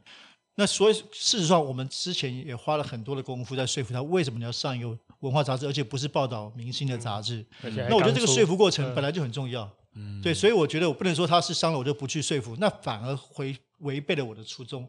[0.57, 7.47] 那所以事实上，我们之前也花了很多的功夫在说服他，为什么你要上一个文化杂志，而且不是报道明星的杂志。
[7.63, 9.71] 嗯、那我觉得这个说服过程本来就很重要。
[9.95, 14.87] 嗯，对，所以我觉得我不能说他是伤了我就不去说服，那反而违违背了我的初衷。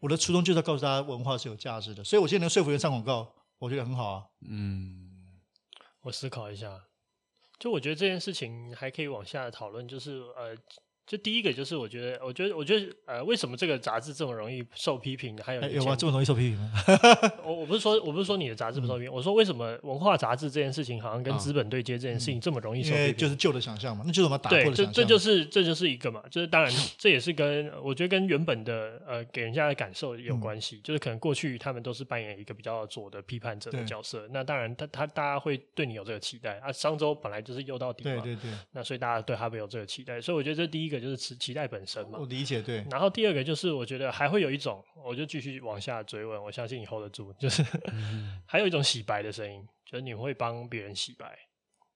[0.00, 4.24] 我的初衷就是要告诉大家文化是有价值的，所以我现在能说服人上广告，我觉得很好啊。
[4.46, 5.40] 嗯，
[6.02, 6.84] 我思考一下，
[7.58, 10.54] 就我觉得这件事情还可以往下讨论，就是呃。
[11.06, 15.36] 就第一个就是我觉得，我觉得，我觉得，呃，为什么这个杂志这么容易受批评？
[15.38, 15.94] 还有、欸、有吗？
[15.94, 16.72] 这么容易受批评吗？
[17.44, 23.16] 我我不是说，我不是说你的杂志不受批评，嗯、我说为什么文化杂志这件事情好像跟资本对接这件事情这么容易受批评？
[23.16, 24.86] 就是旧的想象嘛，那就是我们打破的想象。
[24.86, 36.72] 对，这这就是这就是一个嘛，就是当然这也是跟我觉得跟原本的呃给人家的感受有关系，嗯、就是可能过去他们都是扮演一个比较左的批判者的角色，那当然他他大家会对你有这个期待啊。
[36.72, 41.64] 商周本来就是右到底嘛，对对对，那所以大家对他们有这个期待，所以我觉得这第一个就是期期待。
[41.66, 42.86] 本身嘛，我理解对。
[42.90, 51.36] 然后第二个就是，我觉得还会有一种，我就继续往下追问，我相信你 hold 得住，就是、嗯、 还有一种洗白的声音，就是你会帮别人洗白，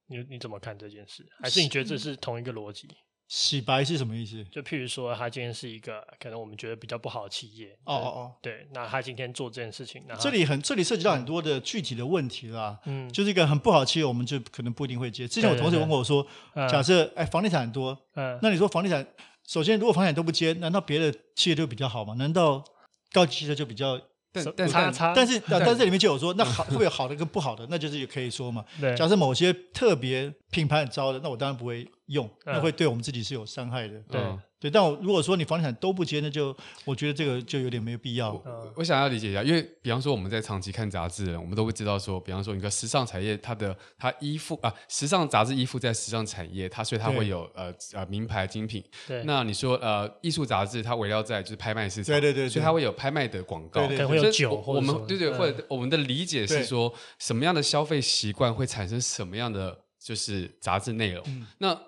[0.07, 1.25] 你你怎么看这件事？
[1.41, 2.89] 还是你觉得这是同一个逻辑？
[3.29, 4.43] 洗白是什么意思？
[4.45, 15.27] 就譬如说，他今天是一个可能我们觉得比较不好的企业，哦哦哦，对，那他今天做这件事情，那这里很这里涉及到很多的具体的问题啦，嗯，就是一个很不好的企业，我们就可能不一定会接。
[15.27, 16.25] 之前我同事问过我说，
[16.67, 19.07] 假设哎房地产很多，嗯，那你说房地产？
[19.47, 22.15] 首先，如果房地产都不接，难道别的企业就比较好吗？
[22.15, 22.63] 难道
[23.11, 23.99] 高级汽车就比较？
[24.31, 27.65] 但但但是但是但这里面就有说，那好会有好的跟不好的？
[27.67, 28.63] 那就是也可以说嘛。
[28.79, 33.99] 对假设某些特别品牌很糟的，那我当然不会用，那会对我们自己是有伤害的。
[34.11, 34.21] 对。
[34.59, 36.53] 对，但我如果说你房地产都不接，那就
[36.83, 38.33] 我觉得这个就有点没有必要。
[38.33, 48.83] 我，我想要理解一下，因为比方说我们在长期看杂志的人，我们都会知道说，比方说一个时尚产业，它的它依附啊，时尚杂志依附在时尚产业，它所以它会有呃呃名牌精品。
[49.07, 49.23] 对。
[49.23, 61.23] 那你说呃艺术杂志，它围绕在就是拍卖市场，对对对，所以它会有拍卖的广告，可能会有酒或我们对对，或者我们的理解是说，什么样的消费习惯会产生什么样的就是杂志内容？
[61.27, 61.79] 嗯、那。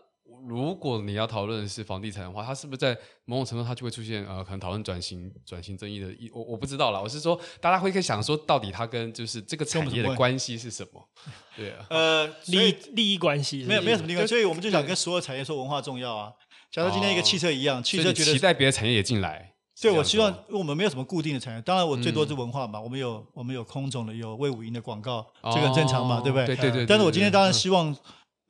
[0.48, 6.08] 如果你要讨论的是房地产的话，它是不是在某种程度它就会出现呃，可能讨论转型、转型争议的？
[6.34, 7.00] 我我不知道啦。
[7.00, 11.10] 我是说，大家会可以想说，到底它跟就是这个产业的关系是什么？
[11.56, 16.32] 对啊，呃，利益利益关系没有没有什么利益关系，所以我们就想跟所有产业说文化重要啊。
[16.72, 19.54] 假如今天一个汽车一样，汽车觉得期待别的产业也进来。
[19.82, 22.80] 对，我希望我们没有什么固定的产业，当然我最多是文化嘛。
[22.80, 26.48] 我们有我们有空总的，有魏武营的广告，这个很正常嘛，对不对？
[26.48, 26.86] 对对对。
[26.86, 27.96] 但是我今天当然希望。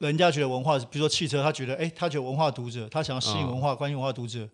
[0.07, 4.49] 人家觉得文化，比如说汽车，他觉得，哎，他觉得文化读者，他想要吸引文化、关心文化读者，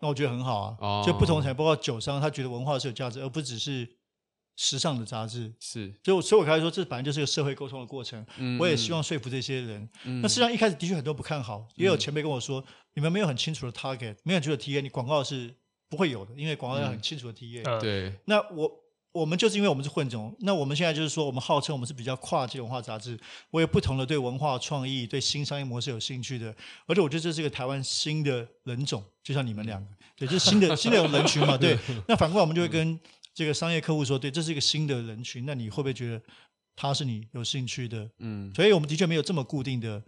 [0.00, 0.76] 那我觉得很好啊。
[0.80, 3.86] 哦、就不同产业，包括酒商，他觉得文化是有价值，而不只是
[4.56, 5.52] 时尚的杂志。
[5.60, 8.24] 是，所以，所以我开始说，这本来就是个社会沟通的过程。
[8.38, 9.86] 嗯、我也希望说服这些人。
[10.04, 12.64] 嗯、那实际上一开始的确很多不看好，也有前辈跟我说，嗯、
[12.94, 15.54] 你们没有很清楚的 target，没有很清楚的 TA，你广告是
[15.90, 17.62] 不会有的，因为广告要很清楚的 TA。
[17.64, 18.14] 嗯、对。
[18.24, 18.70] 那我。
[19.12, 23.18] 我们就是因为我们是混种，那我们现在就是说，我们号称我们是比较跨界文化杂志，
[23.50, 26.54] 我有不同的对文化创意、对新商业模式有兴趣的，
[26.86, 31.76] 而且我觉得这是一个台湾新的人种，就像你们两个，对，就是新的新的人群嘛， 对。
[32.06, 32.98] 那反过来我们就会跟
[33.34, 36.22] 这个商业客户说，对，这是一个新的人群，那你会不会觉得
[36.76, 38.08] 他是你有兴趣的？
[38.20, 40.00] 嗯，所以我们的确没有这么固定的，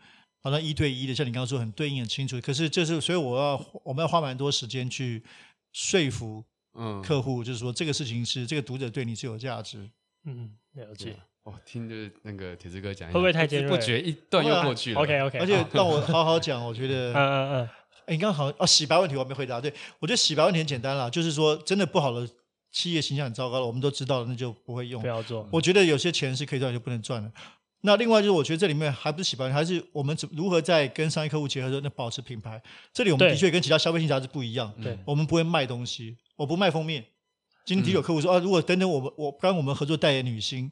[0.44, 2.40] 好像一对一的，像你刚刚说很对应很清楚。
[2.40, 5.24] 可是这是，所以我要我们要花蛮多时间去
[5.72, 6.44] 说服。
[6.74, 9.90] 嗯，客户就是说，这个事情是这个读者对你是有价值。
[10.24, 11.16] 嗯，了解。
[11.44, 13.70] 哦，听着那个铁子哥讲，会不会太尖锐？
[13.70, 15.00] 不觉一段又过去了。
[15.00, 15.38] OK OK。
[15.38, 17.68] 而且让我好好讲，我觉得， 嗯嗯嗯。
[18.06, 19.60] 哎，你刚刚好哦，洗白问题我还没回答。
[19.60, 22.28] 对，我觉得洗白问题很简单啦，就是说真的不好的
[22.70, 25.02] 企业形象很糟糕了，我们都知道了，那就不会用。
[25.02, 25.48] 不要做。
[25.52, 27.30] 我觉得有些钱是可以赚，就不能赚了。
[27.84, 32.62] 那另外就是，我觉得这里面还不是洗白，还是我们怎如何在跟商业客户结合的时候，那保持品牌。
[32.92, 34.72] 这里我们的确跟其他消费性杂志不一样。
[34.80, 37.04] 对，我们不会卖东西，我不卖封面。
[37.64, 40.70] 今天有客户说啊，如果等等我们我刚我们合作代言女星，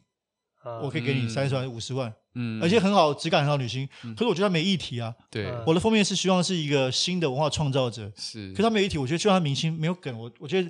[0.83, 5.15] 我可以给你三十万五十万，嗯，而且很好质感很好女星，可是我觉得他没议题啊。
[5.31, 10.69] 对，我的封面是希望是一个新的文化创造者，是，可是他没议题，我觉得就算他明星没有梗，我我觉得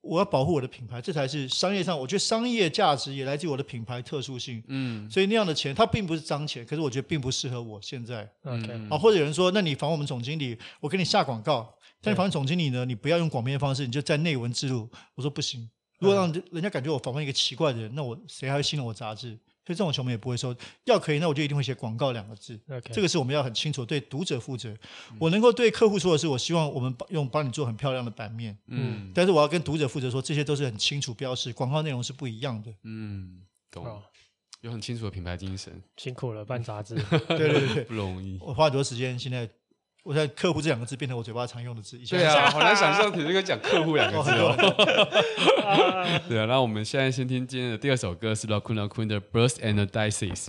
[0.00, 11.75] 我要保护我的品牌，这才是商业上，我觉得商业价值也来自于我的品牌特殊性，嗯，所以那样的钱它并不是脏钱，可是我觉得并不适合我现在，OK，啊，或者有人说，那你访我们总经理，我给你下广告。
[12.00, 14.88] 但访问总经理呢，你不要用广编的方式，你就在内文置入。
[15.14, 15.68] 我说不行，
[15.98, 19.38] 如果让人家感觉我访问一个奇怪的人，那我谁还会信任我杂志？
[19.66, 20.54] 所以这种球我们也不会收。
[20.84, 22.56] 要可以，那我就一定会写广告两个字。
[22.68, 22.92] Okay.
[22.92, 24.70] 这个是我们要很清楚对读者负责。
[25.10, 28.56] 嗯、我能够对客户说的是，我希望我们用帮你做很漂亮的版面。
[28.68, 32.72] 嗯，但是我要跟读者负责说，这些都是很清楚标示，广告内容是不一样的。
[32.84, 33.42] 嗯，
[33.72, 33.84] 懂。
[34.60, 36.94] 有很清楚的品牌精神，辛苦了办杂志。
[37.26, 38.38] 对对对，不容易。
[38.40, 39.50] 我花很多时间现在。
[40.06, 41.98] 我在“客户”这两个字变成我嘴巴常用的字。
[42.08, 44.54] 对啊，好难想象铁志哥讲“客户”两个字哦。
[46.28, 50.46] 对啊，那我们现在先听今天的第二首歌，是 Lacuna Coil 的《Birds and the Dices》。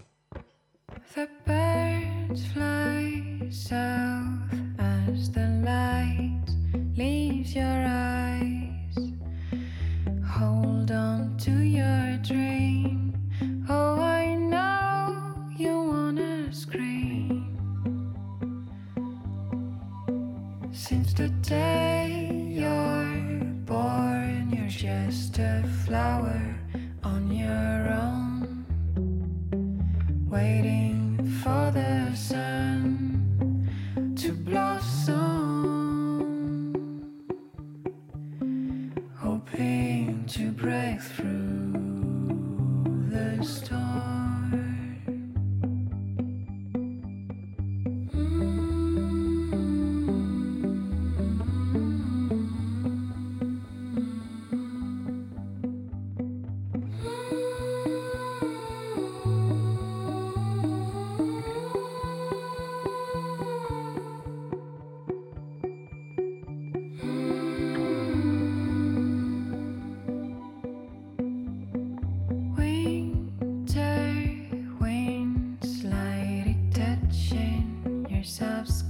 [20.88, 26.56] Since the day you're born, you're just a flower
[27.04, 28.66] on your own,
[30.30, 33.68] waiting for the sun
[34.16, 35.18] to blossom,
[39.18, 41.47] hoping to break through.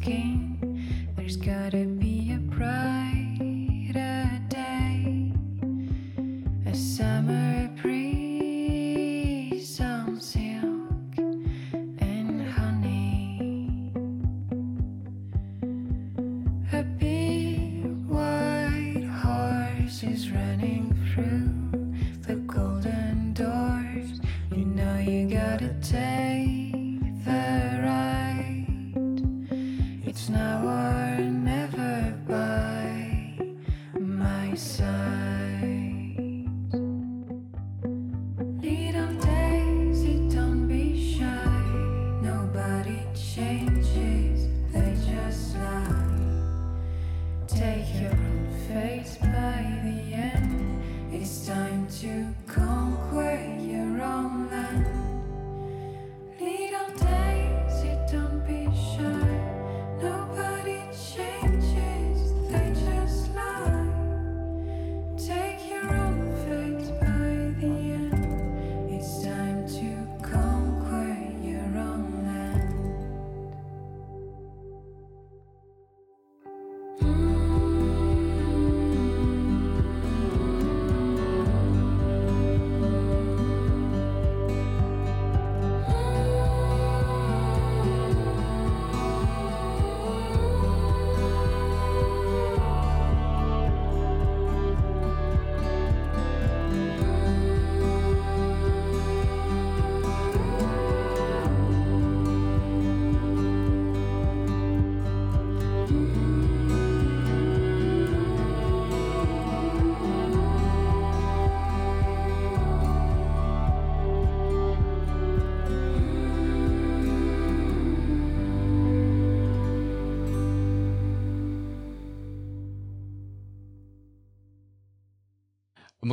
[0.07, 0.46] again.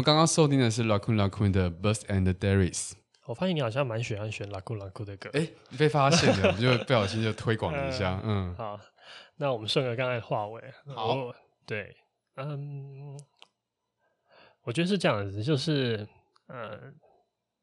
[0.04, 2.92] 刚刚收听的是 Raccoon Raccoon 的 Bus and Darius。
[3.24, 5.30] 我发现你好像蛮喜欢选拉库拉库的歌。
[5.32, 5.48] 哎，
[5.78, 8.20] 被发现了，我 们就不小心就推广了一下。
[8.22, 8.78] 嗯，好，
[9.36, 10.62] 那我们顺着刚才的话尾。
[10.94, 11.34] 好我，
[11.64, 11.96] 对，
[12.36, 13.18] 嗯，
[14.64, 16.06] 我觉得是这样子，就是，
[16.48, 16.94] 嗯，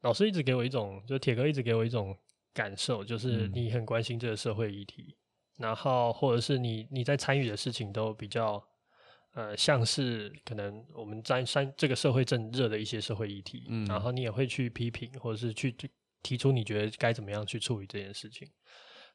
[0.02, 2.18] 老师一直给我一种，就铁哥一直给我一种
[2.56, 5.16] 感受，就是你很关心这个社会议题，
[5.60, 8.64] 嗯、然后或者是你你在参与的事情都比较。
[9.34, 15.74] 呃，像是可能我们在三这个社会正热的一些社会议题，嗯，然后你也会去批评，或者是去
[16.22, 18.46] 提出你觉得该怎么样去处理这件事情。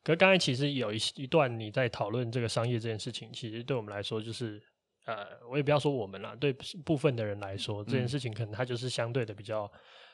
[0.03, 4.59] 可是刚才其实有一一段你在讨论这个商业这件事情，其实对我们来说就是，
[5.05, 6.51] 呃，我也不要说我们啦，对
[6.83, 9.71] 部分的人来说，这件事情可能它就是相对的比较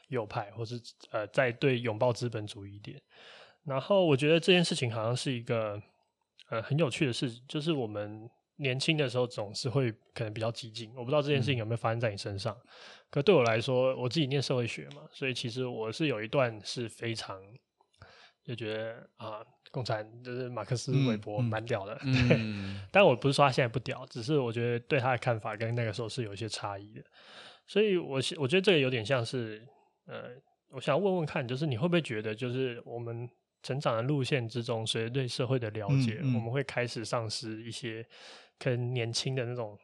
[0.09, 0.81] 右派，或是
[1.13, 3.01] 呃，在对拥抱资本主义一点。
[3.65, 5.81] 然后我觉得这件事情好像是一个
[6.49, 8.29] 呃很有趣的事，就是我们。
[8.57, 12.55] 年轻的时候总是会可能比较激进，我不知道这件事情有没有发生在你身上。
[12.55, 12.69] 嗯、
[13.11, 17.41] 可对我来说，我自己念社会学嘛，所以其实我是有一段是非常
[18.45, 19.41] 就觉得啊，
[19.71, 21.99] 共产就是马克思韦伯蛮屌的。
[22.03, 27.03] 嗯、对，嗯、但我不是说他现在不屌，只是我觉得对他的看法跟那个时候是有一些差异的。
[27.67, 29.67] 所以我我觉得这个有点像是
[30.07, 30.31] 呃，
[30.71, 33.29] 我想问问看，就是你会不会觉得，就是我们。
[33.65, 38.05] 成长的路线之中，随着对社会的了解，嗯嗯、我们会开始丧失一些
[38.63, 39.79] 可能年轻的那种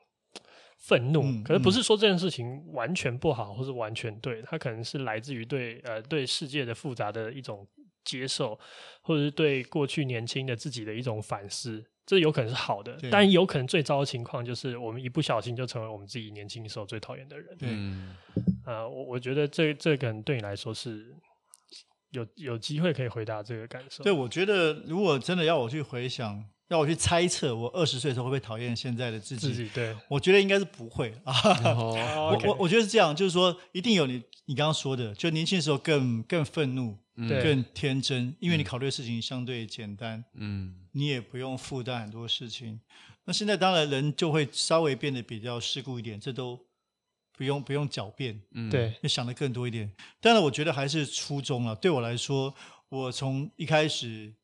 [0.79, 1.23] 愤怒。
[1.23, 7.67] 嗯嗯、可是不是说这件事情完全不好，或是完全对，它可能是来自于对呃对世界的复杂的一种
[8.05, 8.59] 接受，
[9.03, 11.85] 或者是对过去年轻的自己的一种反思。
[12.07, 17.57] 这有可能是好的，但有可能最糟的情况就是我们一不小心就成为我们自己年轻时候最讨厌的人。
[17.59, 17.69] 对，
[18.65, 21.15] 呃，我我觉得这这可能对你来说是。
[22.13, 24.03] 有有机会可以回答这个感受。
[24.03, 29.49] 对，我觉得如果真的要我去回想让我去猜测，我二十岁的时候会不会讨厌现在的自己？
[29.49, 31.33] 自己对，我觉得应该是不会啊。
[31.65, 42.79] 哦、 我我我觉得是这样，就是说，一定有你你刚刚说的，就年轻的时候更更愤怒，嗯、更天真，因为你考虑的事情相对简单，嗯，你也不用负担很多事情。
[43.25, 46.59] 那现在当然人就会稍微变得比较世故一点，这都
[47.35, 49.91] 不用不用狡辩，嗯，对，就想的更多一点。
[50.21, 51.75] 当然，我觉得还是初衷了。
[51.75, 52.55] 对我来说，
[52.91, 54.35] 我从一开始。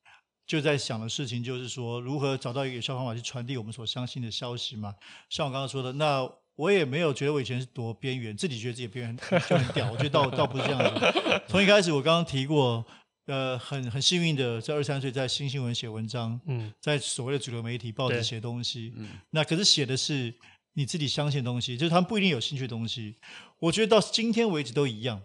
[0.46, 4.94] 就在想的事情就是说，如何找到一个有效方法去传递我们所相信的消息嘛。
[5.30, 9.90] 像我刚刚说的，那我也没有觉得我以前是多边缘，自己觉得自己边缘就很屌。
[9.90, 11.42] 我觉得倒倒不是这样子。
[11.48, 12.84] 从一开始，我刚刚提过，
[13.26, 20.34] 呃，很很幸运的在二三岁在新新闻写文章，嗯，在所谓的主流媒体报纸写东西，嗯，那可是写的是
[20.74, 23.16] 你自己相信的东西，就是他们不一定有兴趣的东西。
[23.58, 25.22] 我觉得到今天为止都一样。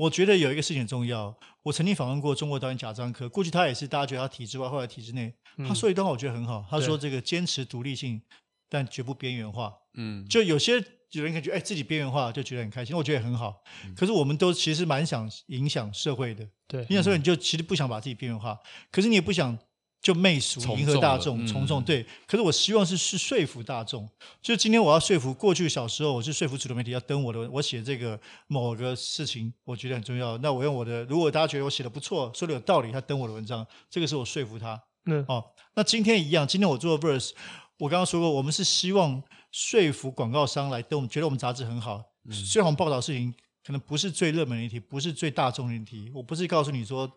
[0.00, 1.36] 我觉得有一个事情很重要。
[1.62, 5.34] 我曾经访问过中国导演贾樟柯，过去他也是大家觉得他体制外，后来体制内。
[5.58, 6.64] 嗯、他说一段话，我觉得很好。
[6.70, 8.22] 他说：“这个坚持独立性，
[8.70, 13.62] 但绝不边缘化。”嗯，就有些有人感觉哎，自己边缘化就觉得很开心，我觉得也很好。
[13.84, 16.48] 嗯、可是我们都其实蛮想影响社会的。
[16.66, 18.58] 对，影响社会，你就其实不想把自己边缘化，
[18.90, 19.58] 可是你也不想。
[20.00, 22.06] 就媚俗迎合大众，从众、嗯、对。
[22.26, 24.08] 可是我希望是是说服大众。
[24.40, 30.38] 就今天我要说服过去小时候，我是说服主流媒体要登我的，我写这个某个事情，我觉得很重要。
[30.38, 34.82] 那我用我的，如果大家觉得我写的不错，说的有道理，他登我的文章，这个是我说服他。
[35.04, 35.44] 嗯，哦，
[35.74, 37.32] 那今天一样，今天我做 Verse，
[37.78, 39.22] 我刚刚说过，我们是希望
[39.52, 42.02] 说服广告商来登我们，觉得我们杂志很好。
[42.26, 47.10] 嗯、虽然我们报道事情可能不是最热门的议题，不是最大众的议题，我不是告诉你说。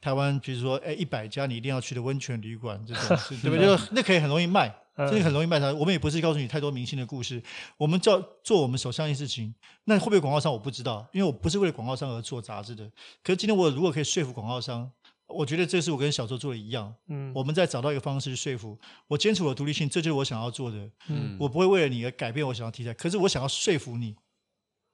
[0.00, 3.66] 台湾，比如说，哎，一百家你一定要去的温泉旅馆，这种 事对不对？
[3.66, 5.58] 就那可以很容易卖，真的很容易卖。
[5.58, 7.42] 它我们也不是告诉你太多明星的故事，
[7.76, 9.54] 我们叫做我们手上的事情。
[9.84, 12.88] 那会不会广告商我不知道，因为我不是为了广告商而做杂志的。
[13.24, 14.90] 可是今天我如果可以说服广告商，
[15.26, 16.94] 我觉得这是我跟小周做的一样。
[17.08, 18.78] 嗯，我们在找到一个方式去说服。
[19.08, 20.88] 我坚持我的独立性，这就是我想要做的。
[21.08, 24.14] 嗯，我不会为了你而改变我想要题材，可是我想要说服你。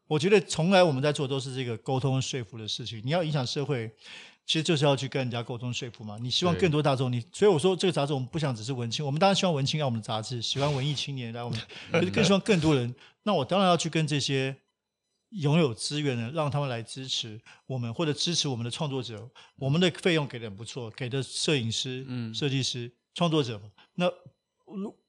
[0.08, 3.00] 我觉得从来我们在做都是这个沟通说服的事情。
[3.04, 3.90] 你要影响社会。
[4.52, 6.18] 其实就是要去跟人家沟通说服嘛。
[6.20, 11.58] 你希望更多大众，你所以我说这个杂志我们不想只是文青，我们当然希望文青来我们的杂志，喜欢文艺青年来我们，
[11.90, 12.94] 可是更希望更多人。
[13.22, 14.54] 那我当然要去跟这些
[15.30, 19.26] 拥有资源的，让他们来支持我们，或者支持我们的创作者。
[19.56, 23.58] 我们的费用给的很不错，给的摄影师、设计师、创作者。
[23.94, 24.06] 那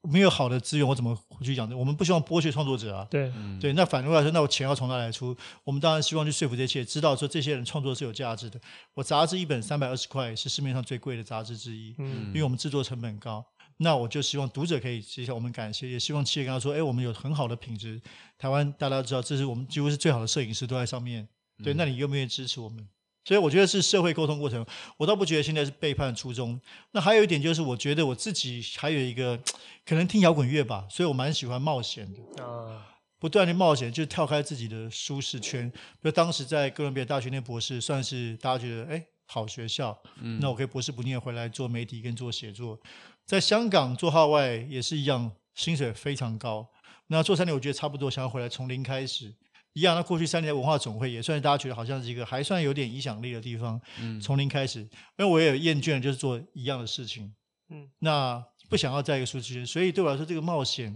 [0.01, 1.72] 没有好的资源，我怎么回去讲？
[1.78, 3.07] 我们不希望剥削创作者啊。
[3.09, 3.74] 对，对。
[3.74, 5.36] 那反过来说，那我钱要从哪来出？
[5.64, 8.59] 我们当然希望去说服这些，知道说这些人创作是有价值的。
[8.93, 11.95] 我杂志一本三百二十块，是市面上最贵的杂志之一。
[11.97, 12.28] 嗯。
[12.28, 13.45] 因为我们制作成本高，
[13.78, 18.01] 那我就希望读者可以接下我们感谢，也希望企业跟他说：“哎，我们有很好的品质。
[18.38, 21.28] 台湾大家都知道，这是我们几乎是最好的摄影师都在上面。
[21.64, 22.88] 对，那你愿不愿意支持我们？”
[23.26, 24.65] 所以我觉得是社会沟通过程，
[24.97, 26.59] 我倒不觉得现在是背叛初衷。
[26.91, 29.39] 那还有一点就是，我觉得我自己还有一个
[29.86, 32.86] 可能听摇滚乐吧，所以我蛮喜欢冒险的啊，
[33.19, 35.69] 不断的冒险，就是跳开自己的舒适圈。
[35.69, 42.78] 比如当时在哥伦比亚大学念博士，算是大家觉得哎好学校，嗯，那我可以博士不念回来做媒体跟做写作。
[43.26, 46.67] 在香港做号外也是一样，薪水非常高。
[47.07, 49.34] 那做三年我觉得差不多，想要回来从零开始。
[49.74, 53.80] 一样，那过去三年的文化总会也算是大家觉得好像是一个还算有点影响力的地方。
[53.99, 57.34] 嗯，从零开始，因为我也有厌倦了，就是做一样的事情。
[57.69, 60.95] 嗯，那不想要在一个舒适圈，所以对我来说，这个冒险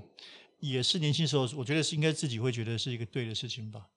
[0.59, 3.88] 也是年轻时候，我觉得是应该自己会觉得是一个对的事情吧。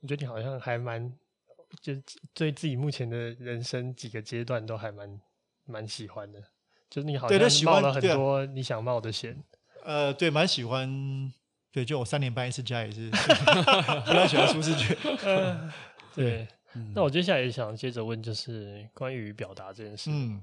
[0.00, 1.12] 我觉得你好像还蛮，
[1.82, 1.92] 就
[2.32, 5.20] 对自己目前的人生几个阶段都还蛮
[5.66, 6.42] 蛮喜欢的，
[6.88, 9.42] 就是你好像冒了很多你想冒的险。
[9.84, 11.32] 呃，对，蛮喜欢。
[11.74, 13.10] 对，就我三年搬一次家也是，
[14.06, 14.96] 不太喜欢舒适圈。
[16.14, 16.46] 对，
[16.76, 20.08] 嗯、那我接下来也想接着问，就是关于表达这件事。
[20.12, 20.40] 嗯，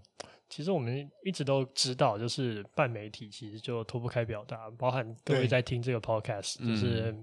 [0.49, 7.15] 其实我们一直都知道，就是半媒体其实就脱不开表达，包含各位在听这个 podcast，就是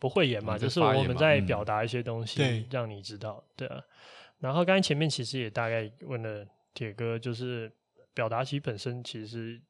[0.00, 3.44] 不会演嘛，嗯、就是我们在表达一些东西，让你知道。
[3.54, 3.80] 对，对啊。
[4.40, 7.72] 然后刚才前面其实也大概问了铁哥，就是
[8.12, 9.62] 表达其实本身其实。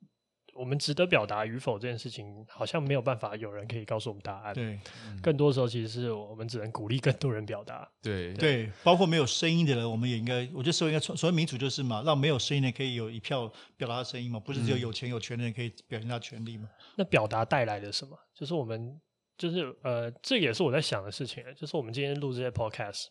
[0.55, 4.55] 我们值得表达与否这件事情，好像没有办法有人可以告诉我们答案。
[4.55, 7.89] 对，嗯、更多时候其实是我们只能鼓励更多人表达。
[8.03, 16.69] 对对，包括没有声音的人，我们也应该，我觉得社会应该，所谓民主就是嘛，让没有声音的人可以有一票表达的声音嘛，不是只有有钱有权的人可以表现他权利嘛？
[16.71, 18.19] 嗯、那表达带来的什么？
[18.35, 19.01] 就是我们，
[19.39, 23.07] 就是呃，这也是我在想的事情，就是我们今天录这些 podcast。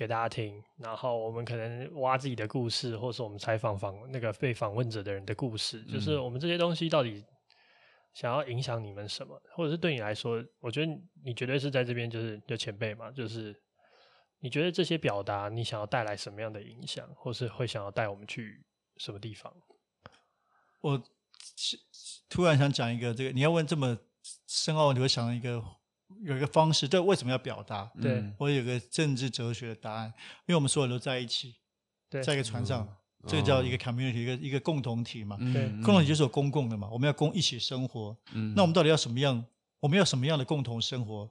[0.00, 7.22] 给大家听，然后我们可能挖自己的故事，或是我们采访访那个被访问者的人的故事，嗯、就是我们这些东西到底
[8.14, 10.90] 想要影响你们什么，或者是对你来说，我觉得
[11.22, 13.54] 你绝对是在这边就是的前辈嘛，就是
[14.38, 18.64] 你觉得这些表达你想要带来什么样的影响，或是会想要带我们去
[18.96, 19.54] 什么地方？
[20.80, 21.02] 我
[22.30, 23.98] 突然想讲一个这个，你要问这么
[24.46, 25.62] 深奥问题，我想一个
[26.22, 27.90] 有一个方式，对，为什么要表达？
[28.00, 30.12] 对，我有个政治哲学的答案，
[30.46, 31.54] 因为我们所有人都在一起，
[32.08, 32.86] 对，在一个船上，
[33.22, 35.36] 嗯、这个叫一个 community，、哦、一个一个共同体嘛。
[35.52, 38.16] 对，共同体就是有公共的嘛，我们要共一起生活。
[38.32, 39.44] 嗯，那我们到底要什么样？
[39.80, 41.30] 我们要什么样的共同生活？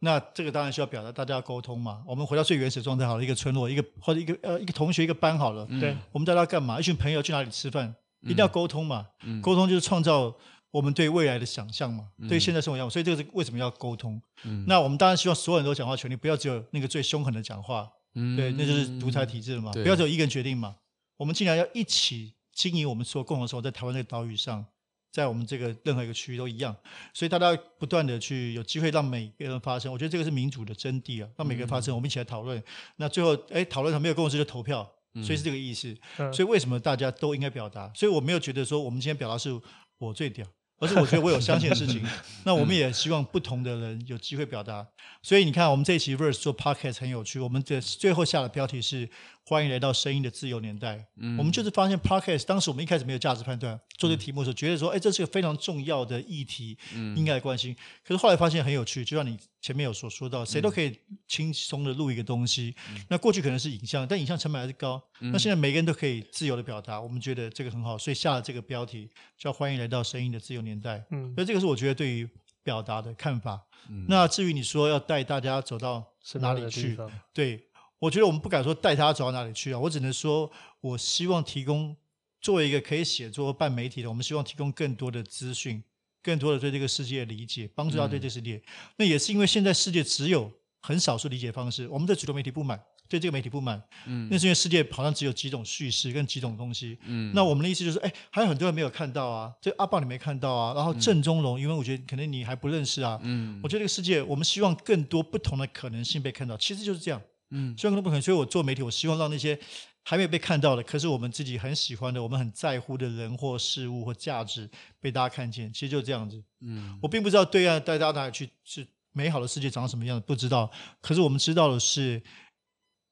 [0.00, 2.02] 那这个当然需要表达，大家要沟通嘛。
[2.06, 5.64] 我们回到最原始状态，好了，一个村落，一个或者一个呃一个同学，一个班好了。
[5.80, 6.78] 对、嗯，我们大家要干嘛？
[6.80, 7.94] 一群朋友去哪里吃饭？
[8.22, 9.06] 一定要沟通嘛。
[9.22, 10.34] 嗯、沟通就是创造
[10.74, 12.90] 我们对未来的想象嘛，嗯、对现在生活样。
[12.90, 14.20] 所以这个是为什么要沟通？
[14.42, 17.88] 嗯、那我们当然希望所有人都讲话权利，不要只有那个最凶狠的讲话。
[18.16, 19.70] 嗯、对，那就是独裁体制了嘛。
[19.72, 20.74] 对不要只有一个人决定嘛。
[21.16, 24.66] 我们尽量要一起经营我们所共同生活在台湾这个岛屿上。
[25.12, 26.74] 在我们这个任何一个区域都一样，
[27.12, 32.60] 所以大家不断的去有机会让每个人发声，我觉得这个是民主的真谛啊，让每个人发声，我们一起来讨论。
[32.96, 34.82] 那最后，哎，讨论上没有共识就投票，
[35.22, 35.96] 所以是这个意思。
[36.32, 37.88] 所以为什么大家都应该表达？
[37.94, 39.56] 所以我没有觉得说我们今天表达是
[39.98, 40.44] 我最屌。
[40.78, 42.04] 而是我觉得我有相信的事情，
[42.44, 44.86] 那我们也希望不同的人有机会表达。
[45.22, 47.38] 所以你看，我们这一期 Verse 做 Podcast 很有趣。
[47.40, 49.08] 我们的最后下的标题是
[49.46, 51.06] “欢迎来到声音的自由年代”。
[51.16, 56.76] 嗯，我们就是发现 Podcast，当时我们一开始没有价值判断，做这个题目的时候，觉得说，哎，这是个非常重要的议题，
[57.16, 57.74] 应该来关心。
[58.02, 59.38] 可是后来发现很有趣，就像你。
[59.64, 60.94] 前面有所说到，谁都可以
[61.26, 62.76] 轻松的录一个东西。
[62.90, 65.02] 嗯、那过去可能是影像，但影像成本还是高。
[65.20, 71.02] 嗯、那现在每个人都可以自由的表达，我们觉得这个很好，所以下了这个标题叫“欢迎来到声音的自由年代”。
[71.12, 72.28] 嗯，所以这个是我觉得对于
[72.62, 73.58] 表达的看法。
[73.88, 76.94] 嗯、那至于你说要带大家走到哪里去，
[77.32, 77.66] 对，
[78.04, 79.78] 我觉得我们不敢说带他走到哪里去啊。
[79.78, 80.50] 我只能说，
[80.82, 81.96] 我希望提供
[82.38, 85.82] 作为一个可以写作、办媒体的，我们希望提供更多的资讯。
[86.22, 88.56] 更多的对这个世界的理解，帮助他对这个世界。
[88.56, 88.62] 嗯、
[88.96, 90.50] 那也是因为现在世界只有
[90.80, 92.80] 很少数理解方式，我们对主流媒体不满，
[93.10, 93.82] 对这个媒体不满。
[94.06, 96.98] 嗯，那是因为世界好像只有几种叙事跟几种东西。
[97.04, 103.20] 嗯，那我们的意思就是，哎，还有很多人没有看到啊，这阿豹你没看到啊，然后郑中龙，因为我觉得可能你还不认识啊。
[103.22, 107.20] 嗯，我觉得这个世界，我们希望更多不同的可能性被看到，其实就是这样。
[107.54, 109.58] 嗯，希望更多不可能，所以我做媒体，我希望让那些。
[110.06, 114.68] 还没有被看到的，可是我们自己很喜欢的，我们很在乎的人或事物或价值
[115.00, 116.44] 被大家看见，其实就这样子。
[116.60, 120.70] 嗯，我并不知道对岸带大家哪里去是美好的世界长什么样子，不知道。
[121.00, 122.22] 可是我们知道的是，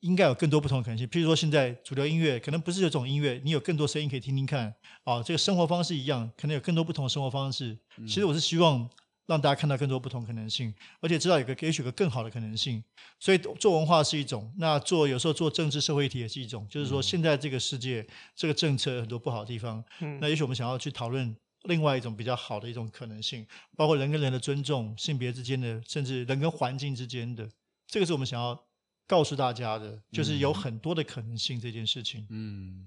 [0.00, 1.06] 应该有更多不同的可能性。
[1.06, 4.74] 譬如说，现在主流音乐可能不是有种音乐，你有更多声音可以听听看。
[5.04, 7.78] 啊，这个生活方式一样，可能有更多不同的生活方式。
[8.06, 8.86] 其实我是希望。
[9.32, 12.84] 让大家看到更多不同可能性，而且知道有个也许有个更好的可能性。
[13.18, 16.66] 所以做文化是一种，那做有时候做政治社会议题也是一种。
[16.68, 18.06] 就是说，现在这个世界
[18.36, 27.48] 这个政策很多不好的地方，嗯，那也许我们想要去讨论另外一种比较好的一种可能性，包括人跟人的尊重、性别之间的，甚至人跟环境之间的，
[27.86, 28.66] 这个是我们想要
[29.06, 32.26] 告诉大家的，就是有很多的可能性这件事情。
[32.28, 32.86] 嗯。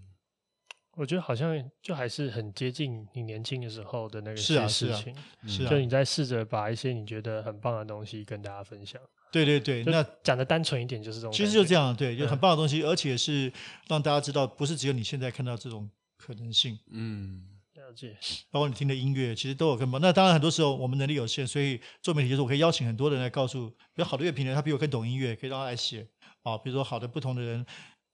[0.96, 5.14] 我觉得好像就还是很接近你年轻的时候的那个事情，
[5.46, 9.02] 是啊，就你在试着把一些你觉得很棒的东西跟大家分享。
[9.32, 13.52] 对对对，那讲的单纯一点就是这种，其实就这样，对，就很棒的东西，而且是
[13.90, 16.80] 让大家知道，不是只有你现在看到这种可能性。
[16.92, 17.44] 嗯，
[17.74, 18.16] 了解。
[18.50, 20.00] 包括你听的音乐，其实都有更棒。
[20.00, 26.08] 那当然，很多时候我们能力有限，所以做媒体就是我可以邀请很多人来告诉，比如好的乐评人，他比我更懂音乐，可以让他来写
[26.44, 26.58] 啊。
[26.58, 27.66] 比如说好的不同的人。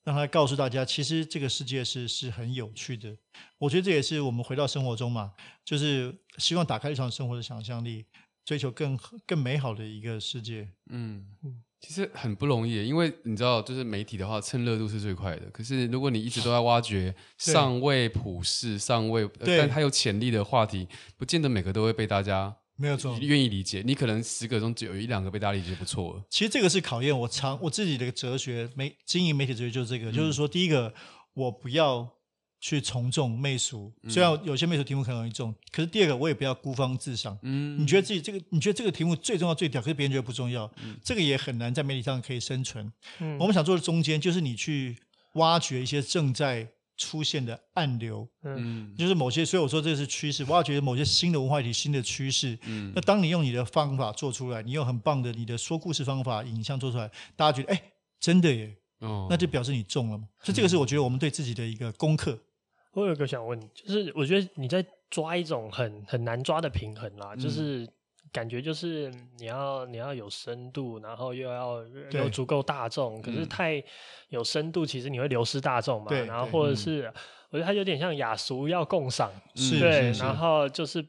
[0.03, 3.15] 让他告诉大家，其实这个世界是是很有趣的。
[3.59, 5.33] 我觉得这也是我们回到生活中嘛，
[5.63, 8.05] 就是希望打开日常生活的想象力，
[8.43, 8.97] 追求更
[9.27, 10.69] 更美好的一个世界。
[10.89, 11.27] 嗯，
[11.79, 15.49] 其实很不容易，因为你知道，就是媒体的话，蹭热度是最快的。
[15.51, 20.87] 可是如果你一直都在挖掘尚未普世、尚未但它有潜力的话题，
[21.17, 22.57] 不见得每个都会被大家。
[22.81, 26.25] 没有错，愿意理解你，可能十个中只有一两个被大家理解不错了。
[26.31, 30.91] 其实这个是考验我常我自己的哲学，媒经营媒体哲学就是这个，嗯、就是说，第一个
[31.35, 32.09] 我不要
[32.59, 37.37] 去从众媚俗，嗯、虽然有些媚俗题目很容易中，可是第二个我也不要孤芳自赏。
[37.43, 42.91] 嗯，你觉得自己这个，你觉得这个题目最重要最屌，可是别人觉得不重要，嗯、这个也很难在媒体上可以生存。
[43.19, 44.97] 嗯，我们想做的中间，就是你去
[45.33, 46.67] 挖掘一些正在。
[46.97, 50.43] 出现的暗流，嗯，就是某些，所以我说这是趋势。
[50.47, 57.81] 我要觉得某些新的文化议题、新的趋势，嗯，那当你用你的方法做出来，你用很棒的你的说故事方法、影像做出来，大家觉得哎，
[58.19, 60.27] 真的耶，哦，那就表示你中了嘛。
[60.41, 62.37] 所以这个是我觉得我们对自己的一个功课。
[62.93, 67.87] 我有个想问，就是我觉得你在抓一种很很难抓的平衡啦，就是。
[68.31, 73.21] 感觉就是你要你要有深度，然后又要有足够大众。
[73.21, 73.83] 可是太
[74.29, 76.07] 有深度，其实你会流失大众嘛。
[76.07, 77.13] 对然后或者是，嗯、
[77.51, 79.31] 我觉得它有点像雅俗要共赏。
[79.55, 81.01] 是对，然后就是，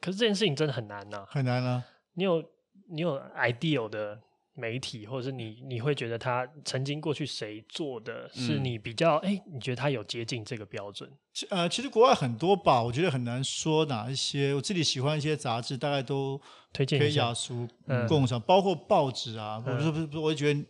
[0.00, 1.26] 可是这件事情真的很难呐、啊。
[1.28, 1.84] 很难啊。
[2.14, 2.44] 你有
[2.88, 4.18] 你有 ideal 的
[4.54, 11.10] 媒体，或者是你你会觉得他曾经过去谁做的是你比较哎、嗯，你觉得他有接近这个标准？
[11.48, 14.52] 呃，其实国外很多吧，我觉得很难说哪一些。
[14.52, 16.38] 我自己喜欢一些杂志，大概都
[16.72, 17.32] 推荐一下。
[17.32, 17.66] 书、
[18.08, 19.62] 共享，包括报纸啊。
[19.64, 20.60] 我不是不是，我觉得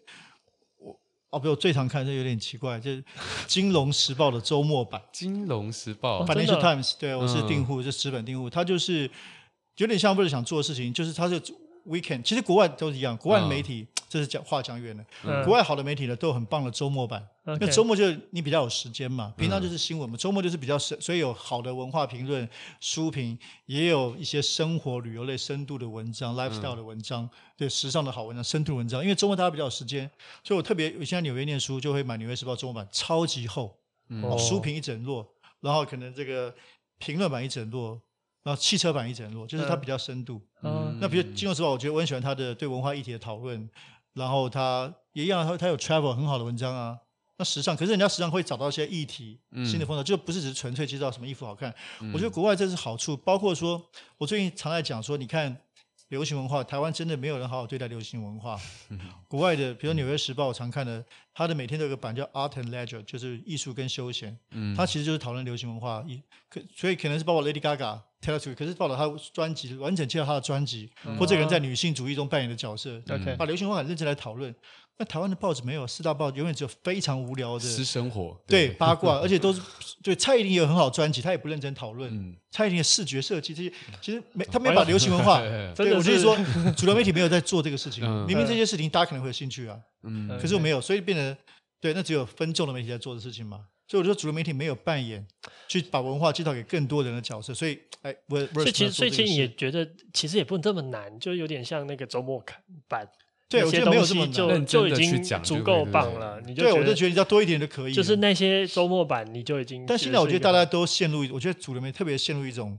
[0.77, 1.01] 我
[1.31, 3.03] 哦，不，我最常看这有点奇怪，就是
[3.47, 6.95] 《金融时报》的周末版，《金融时报》（Financial Times）。
[6.99, 8.49] 对，我是订户，是纸本订户。
[8.51, 9.11] 它就是
[9.77, 11.43] 有点像，不是想做的事情，就是它是。
[11.87, 15.45] Weekend 其实国外都是一样，国外的媒体、嗯、这是讲话讲远了、嗯。
[15.45, 22.49] 国外好的媒体呢都有很棒的周末版，那、嗯、周末就是你比较有时间嘛，平常就是新闻嘛，周末就是比较深，所以有好的文化评论、
[22.81, 29.03] 书评，也有一些生活旅游类深度的文章、嗯、lifestyle 的文章，对时尚的好文章、深度文章。
[29.03, 30.11] 因为周末大家比较有时间，
[30.45, 33.77] 所以我特别我现在纽约念书就会买《纽约时报》周末版，超级厚，
[34.09, 35.27] 嗯、书评一整摞，
[35.61, 36.55] 然后可能这个
[36.99, 38.01] 评论版一整摞。
[38.43, 40.41] 然后汽车版一整摞，就是它比较深度。
[40.63, 43.69] 嗯，那比如《金融时报》，我觉得我很喜欢他的对文化议题的讨论。
[44.13, 46.99] 然后他也一样，他他有 travel 很好的文章啊。
[47.39, 52.13] 那时尚，可是人家时尚会找到一些议题、嗯、新的风潮，就不是只是纯粹介绍什么衣服好看、嗯。
[52.13, 53.81] 我觉得国外这是好处，包括说，
[54.19, 55.57] 我最近常在讲说，你看。
[56.11, 58.59] 流行文化，台湾真的没有人好好对待流行文化。
[59.31, 61.05] 国外的，比如《纽约时报》，我常看的，
[61.41, 64.37] 它的每天都有个版叫 Art and Leisure，就是艺术跟休闲。
[64.51, 66.05] 嗯，他其实就是讨论流行文化。
[66.07, 66.21] 一
[66.51, 73.01] 可所以可能是包括 Lady Gaga、Taylor Swift，可是报道他专辑，完整介绍他的专辑，或这个人在女性主义中扮演的角色。
[73.09, 74.55] OK，把流行文化认真来讨论。
[74.99, 78.75] 那台湾的报纸没有，四大报永远只有非常无聊的私生活，对，对。
[78.75, 79.63] 八卦， 而且都是
[80.03, 83.73] 对蔡依林也有很好专辑，他也不认真讨论、嗯、蔡依林的视觉设计这些，
[84.03, 85.41] 其实没他没把流行文化，
[85.75, 86.37] 对，我就是说
[86.77, 91.37] 主流媒体没有在做这个事情，嗯、明明这些事情大家可能会有兴趣啊，嗯，可是我没有，所以变得
[91.81, 95.27] 对，那只有分众的媒体在做的事情嘛，所以我觉得主流媒体没有扮演
[95.69, 103.09] 去把文化介绍给更多人的角色，所以哎，我所以其实所以其实也觉得其实也不能这么难，就有点像那个周末看版。
[103.49, 106.41] 对，我觉得没有这么就就已经足够棒了。
[106.47, 107.93] 你就对我就觉得你要多一点就可以。
[107.93, 109.85] 就是那些周末版，你就已经。
[109.85, 112.79] 但现在我觉得大家都陷入，我觉得主流媒体特别陷入一种。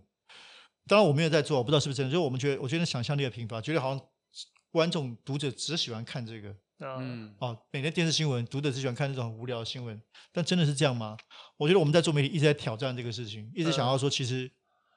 [0.88, 2.10] 当然我没有在做，我不知道是不是真的。
[2.10, 4.02] 就是我们觉得，我觉得想象力的贫乏，觉得好像
[4.72, 6.56] 观众读者只喜欢看这个。
[7.00, 7.34] 嗯。
[7.40, 10.02] 哦，每天电视新闻，读者只喜欢看这种很无聊的新闻。
[10.32, 11.18] 但真的是这样吗？
[11.58, 14.50] 我觉得我们在做媒体一直在挑战这个事情，一直想要说，其实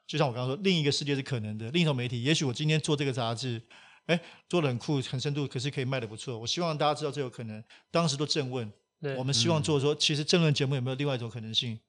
[0.07, 2.23] 就像我刚刚说，另一个世界是可能的，另一种媒体。
[2.23, 3.61] 也许我今天做这个杂志。
[4.07, 6.37] 哎，做的很酷，很深度，可是可以卖的不错。
[6.37, 7.63] 我希望大家知道这有可能。
[7.89, 8.71] 当时都正问，
[9.17, 11.79] 我们希望做说，其实政论节目有没有另外一种可能性？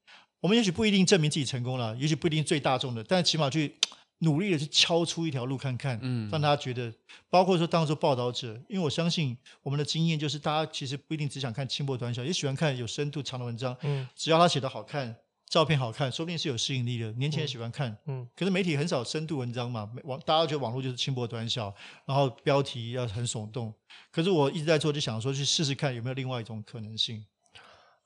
[0.40, 3.74] 我们也许不一定证明自己成功了，也许不一定最大众的，但起码去
[4.18, 6.92] 努力的去敲出一条路看看，嗯，让大家觉得，
[7.28, 15.16] 包括说当做报道者，因为我相信我们的经验就是，大家其实不一定只想看轻薄短小，也喜欢看有深度长的文章，嗯，只要他写的好看。
[15.48, 17.12] 照片好看，说不定是有吸引力的。
[17.12, 21.72] 年轻人喜欢看，嗯，可是媒体很少深度文章嘛，网大家觉得网络就是轻薄短小，
[22.04, 23.72] 然后标题要很耸动。
[24.10, 27.24] 可是我一直在做，就想说去试试看有没有另外一种可能性。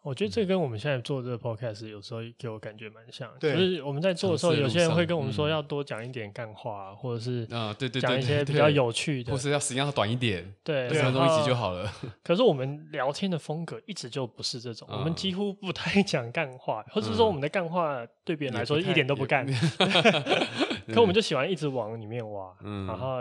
[0.02, 11.92] 我觉得这跟我们现在做这个 podcast 有时候给我感觉蛮像，就是我们在做的时候，有些人会跟我们说要多讲一点干话，或者是啊，对对，讲一些比较有趣的，或是要时间要短一点，对，十分钟一集就好了。
[12.22, 19.46] 可是我们聊天的风格一直就不是这种，我们几乎不太讲干话，或者说我们的干话对别人来说一点都不干，
[20.92, 22.54] 可我们就喜欢一直往里面挖，
[22.86, 23.18] 然后。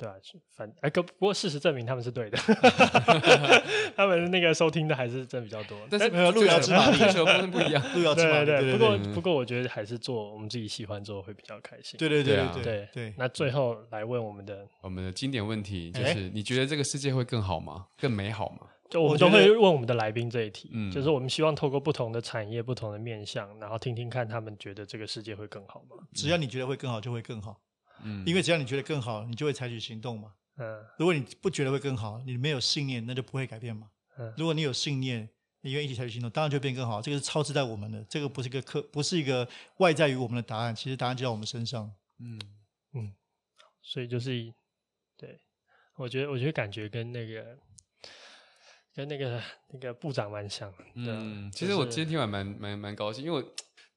[0.00, 0.14] 对啊，
[0.56, 2.38] 反哎，可不过事实证明他们是对的，
[3.94, 5.78] 他们那个收听的还是真比较多。
[5.90, 7.82] 但是没有路遥知马力，全部不一样。
[7.94, 8.72] 路遥知马力，对对对。
[8.72, 11.98] 不过不过，我觉得还是做我们自己喜欢做会比较开心。
[11.98, 13.14] 对对对对对对。
[13.18, 17.88] 那最后来问我们的我们的经典问题，就是你觉得这个世界会更好吗？
[17.98, 18.68] 更美好吗？
[18.88, 25.96] 就我们都会问我们的来宾这一题，就是我们希望透过不同的产业、不同的面向，然后听听看他们觉得这个世界会更好吗？
[26.12, 27.60] 只要你觉得会更好，就会更好。
[28.04, 30.32] 嗯，因为只要你觉得更好，你就会采取行动嘛。
[30.56, 33.90] 嗯，如果你不觉得会更好，你没有信念，那就不会改变嘛。
[34.18, 35.28] 嗯，如果你有信念，
[35.62, 37.00] 你愿意一起采取行动，当然就会变更好。
[37.00, 39.48] 这个是超自在我们的，这个不是一个客，不是一个
[39.78, 40.74] 外在于我们的答案。
[40.74, 41.90] 其实答案就在我们身上。
[42.18, 42.38] 嗯
[42.92, 43.14] 嗯，
[43.82, 44.52] 所以就是，
[45.16, 45.40] 对，
[45.96, 47.58] 我觉得我觉得感觉跟那个
[48.94, 50.72] 跟那个那个部长蛮像。
[50.94, 53.44] 嗯，其实我今天听完蛮蛮蛮高兴，因为。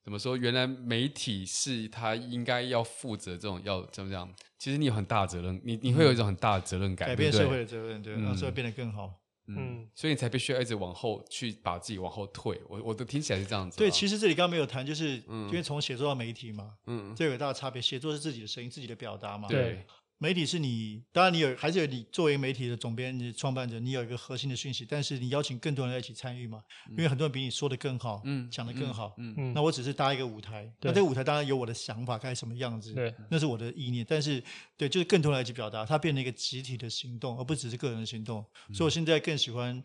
[0.03, 0.35] 怎么说？
[0.35, 4.29] 原来媒体是他应该要负责这种要怎么讲？
[4.59, 9.13] 其实你有很大的责任，你你会有一种很大的责任感，改变社会的责任，对，让社会变得更好。
[9.47, 12.61] 嗯，嗯，所以你才必须要一直往后去把自己往后退。
[12.69, 13.77] 我我都听起来是这样子。
[13.77, 17.81] 对，其实这里刚刚没有谈，就是因为从写作到媒体嘛，嗯，这有个大的差别。
[17.81, 19.85] 写作是自己的声音，自己的表达嘛，对。
[20.23, 34.41] 媒体是你，当然你有，还是有你作为媒体的总编、你创办者，你有一个核心的讯息，但是你邀请更多人来一起参与嘛，嗯、因为很多人比你说的更好，嗯，讲的更好，嗯嗯，那我只是搭一个舞台，那这个舞台当然有我的想法，该什么样子，对，那是我的意念，但是
[34.77, 39.83] 对，就是更多人来一起表达，它变成一个集体的行动，而不只是个人的行动，嗯、所以我现在更喜欢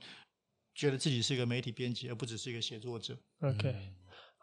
[0.73, 3.75] 觉得自己是一个媒体编辑，而不只是一个写作者，OK。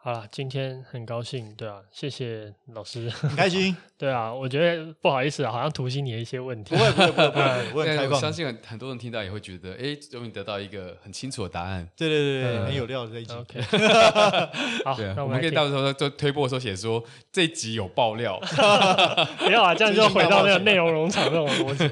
[0.06, 7.42] 好了，今天很高兴，对啊，谢谢老师，很开心， 对啊，我觉得不好意思啊，好像突袭你的一些问题，不会不会不会不会，
[7.74, 13.60] 我很开放，我相信很很多人听到也会觉得，哎，终于得到一个很清楚的答案，对对对对，很有料的这一集，OK，
[14.86, 17.02] 好，那我们可以到时候就推播的时候写说
[17.32, 18.38] 这集有爆料，
[19.44, 21.90] 不要啊，这样就回到那个内容农场那种东西。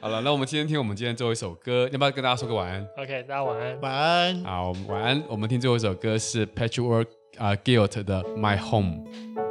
[0.00, 7.06] 好了，那我们今天听我们今天最后一首歌，要不要跟大家说个晚安？OK，大家晚安，晚安，好，晚安，我们听最后一首歌是 Patchwork。
[7.36, 9.43] Uh, 啊，Guilt 的 My Home。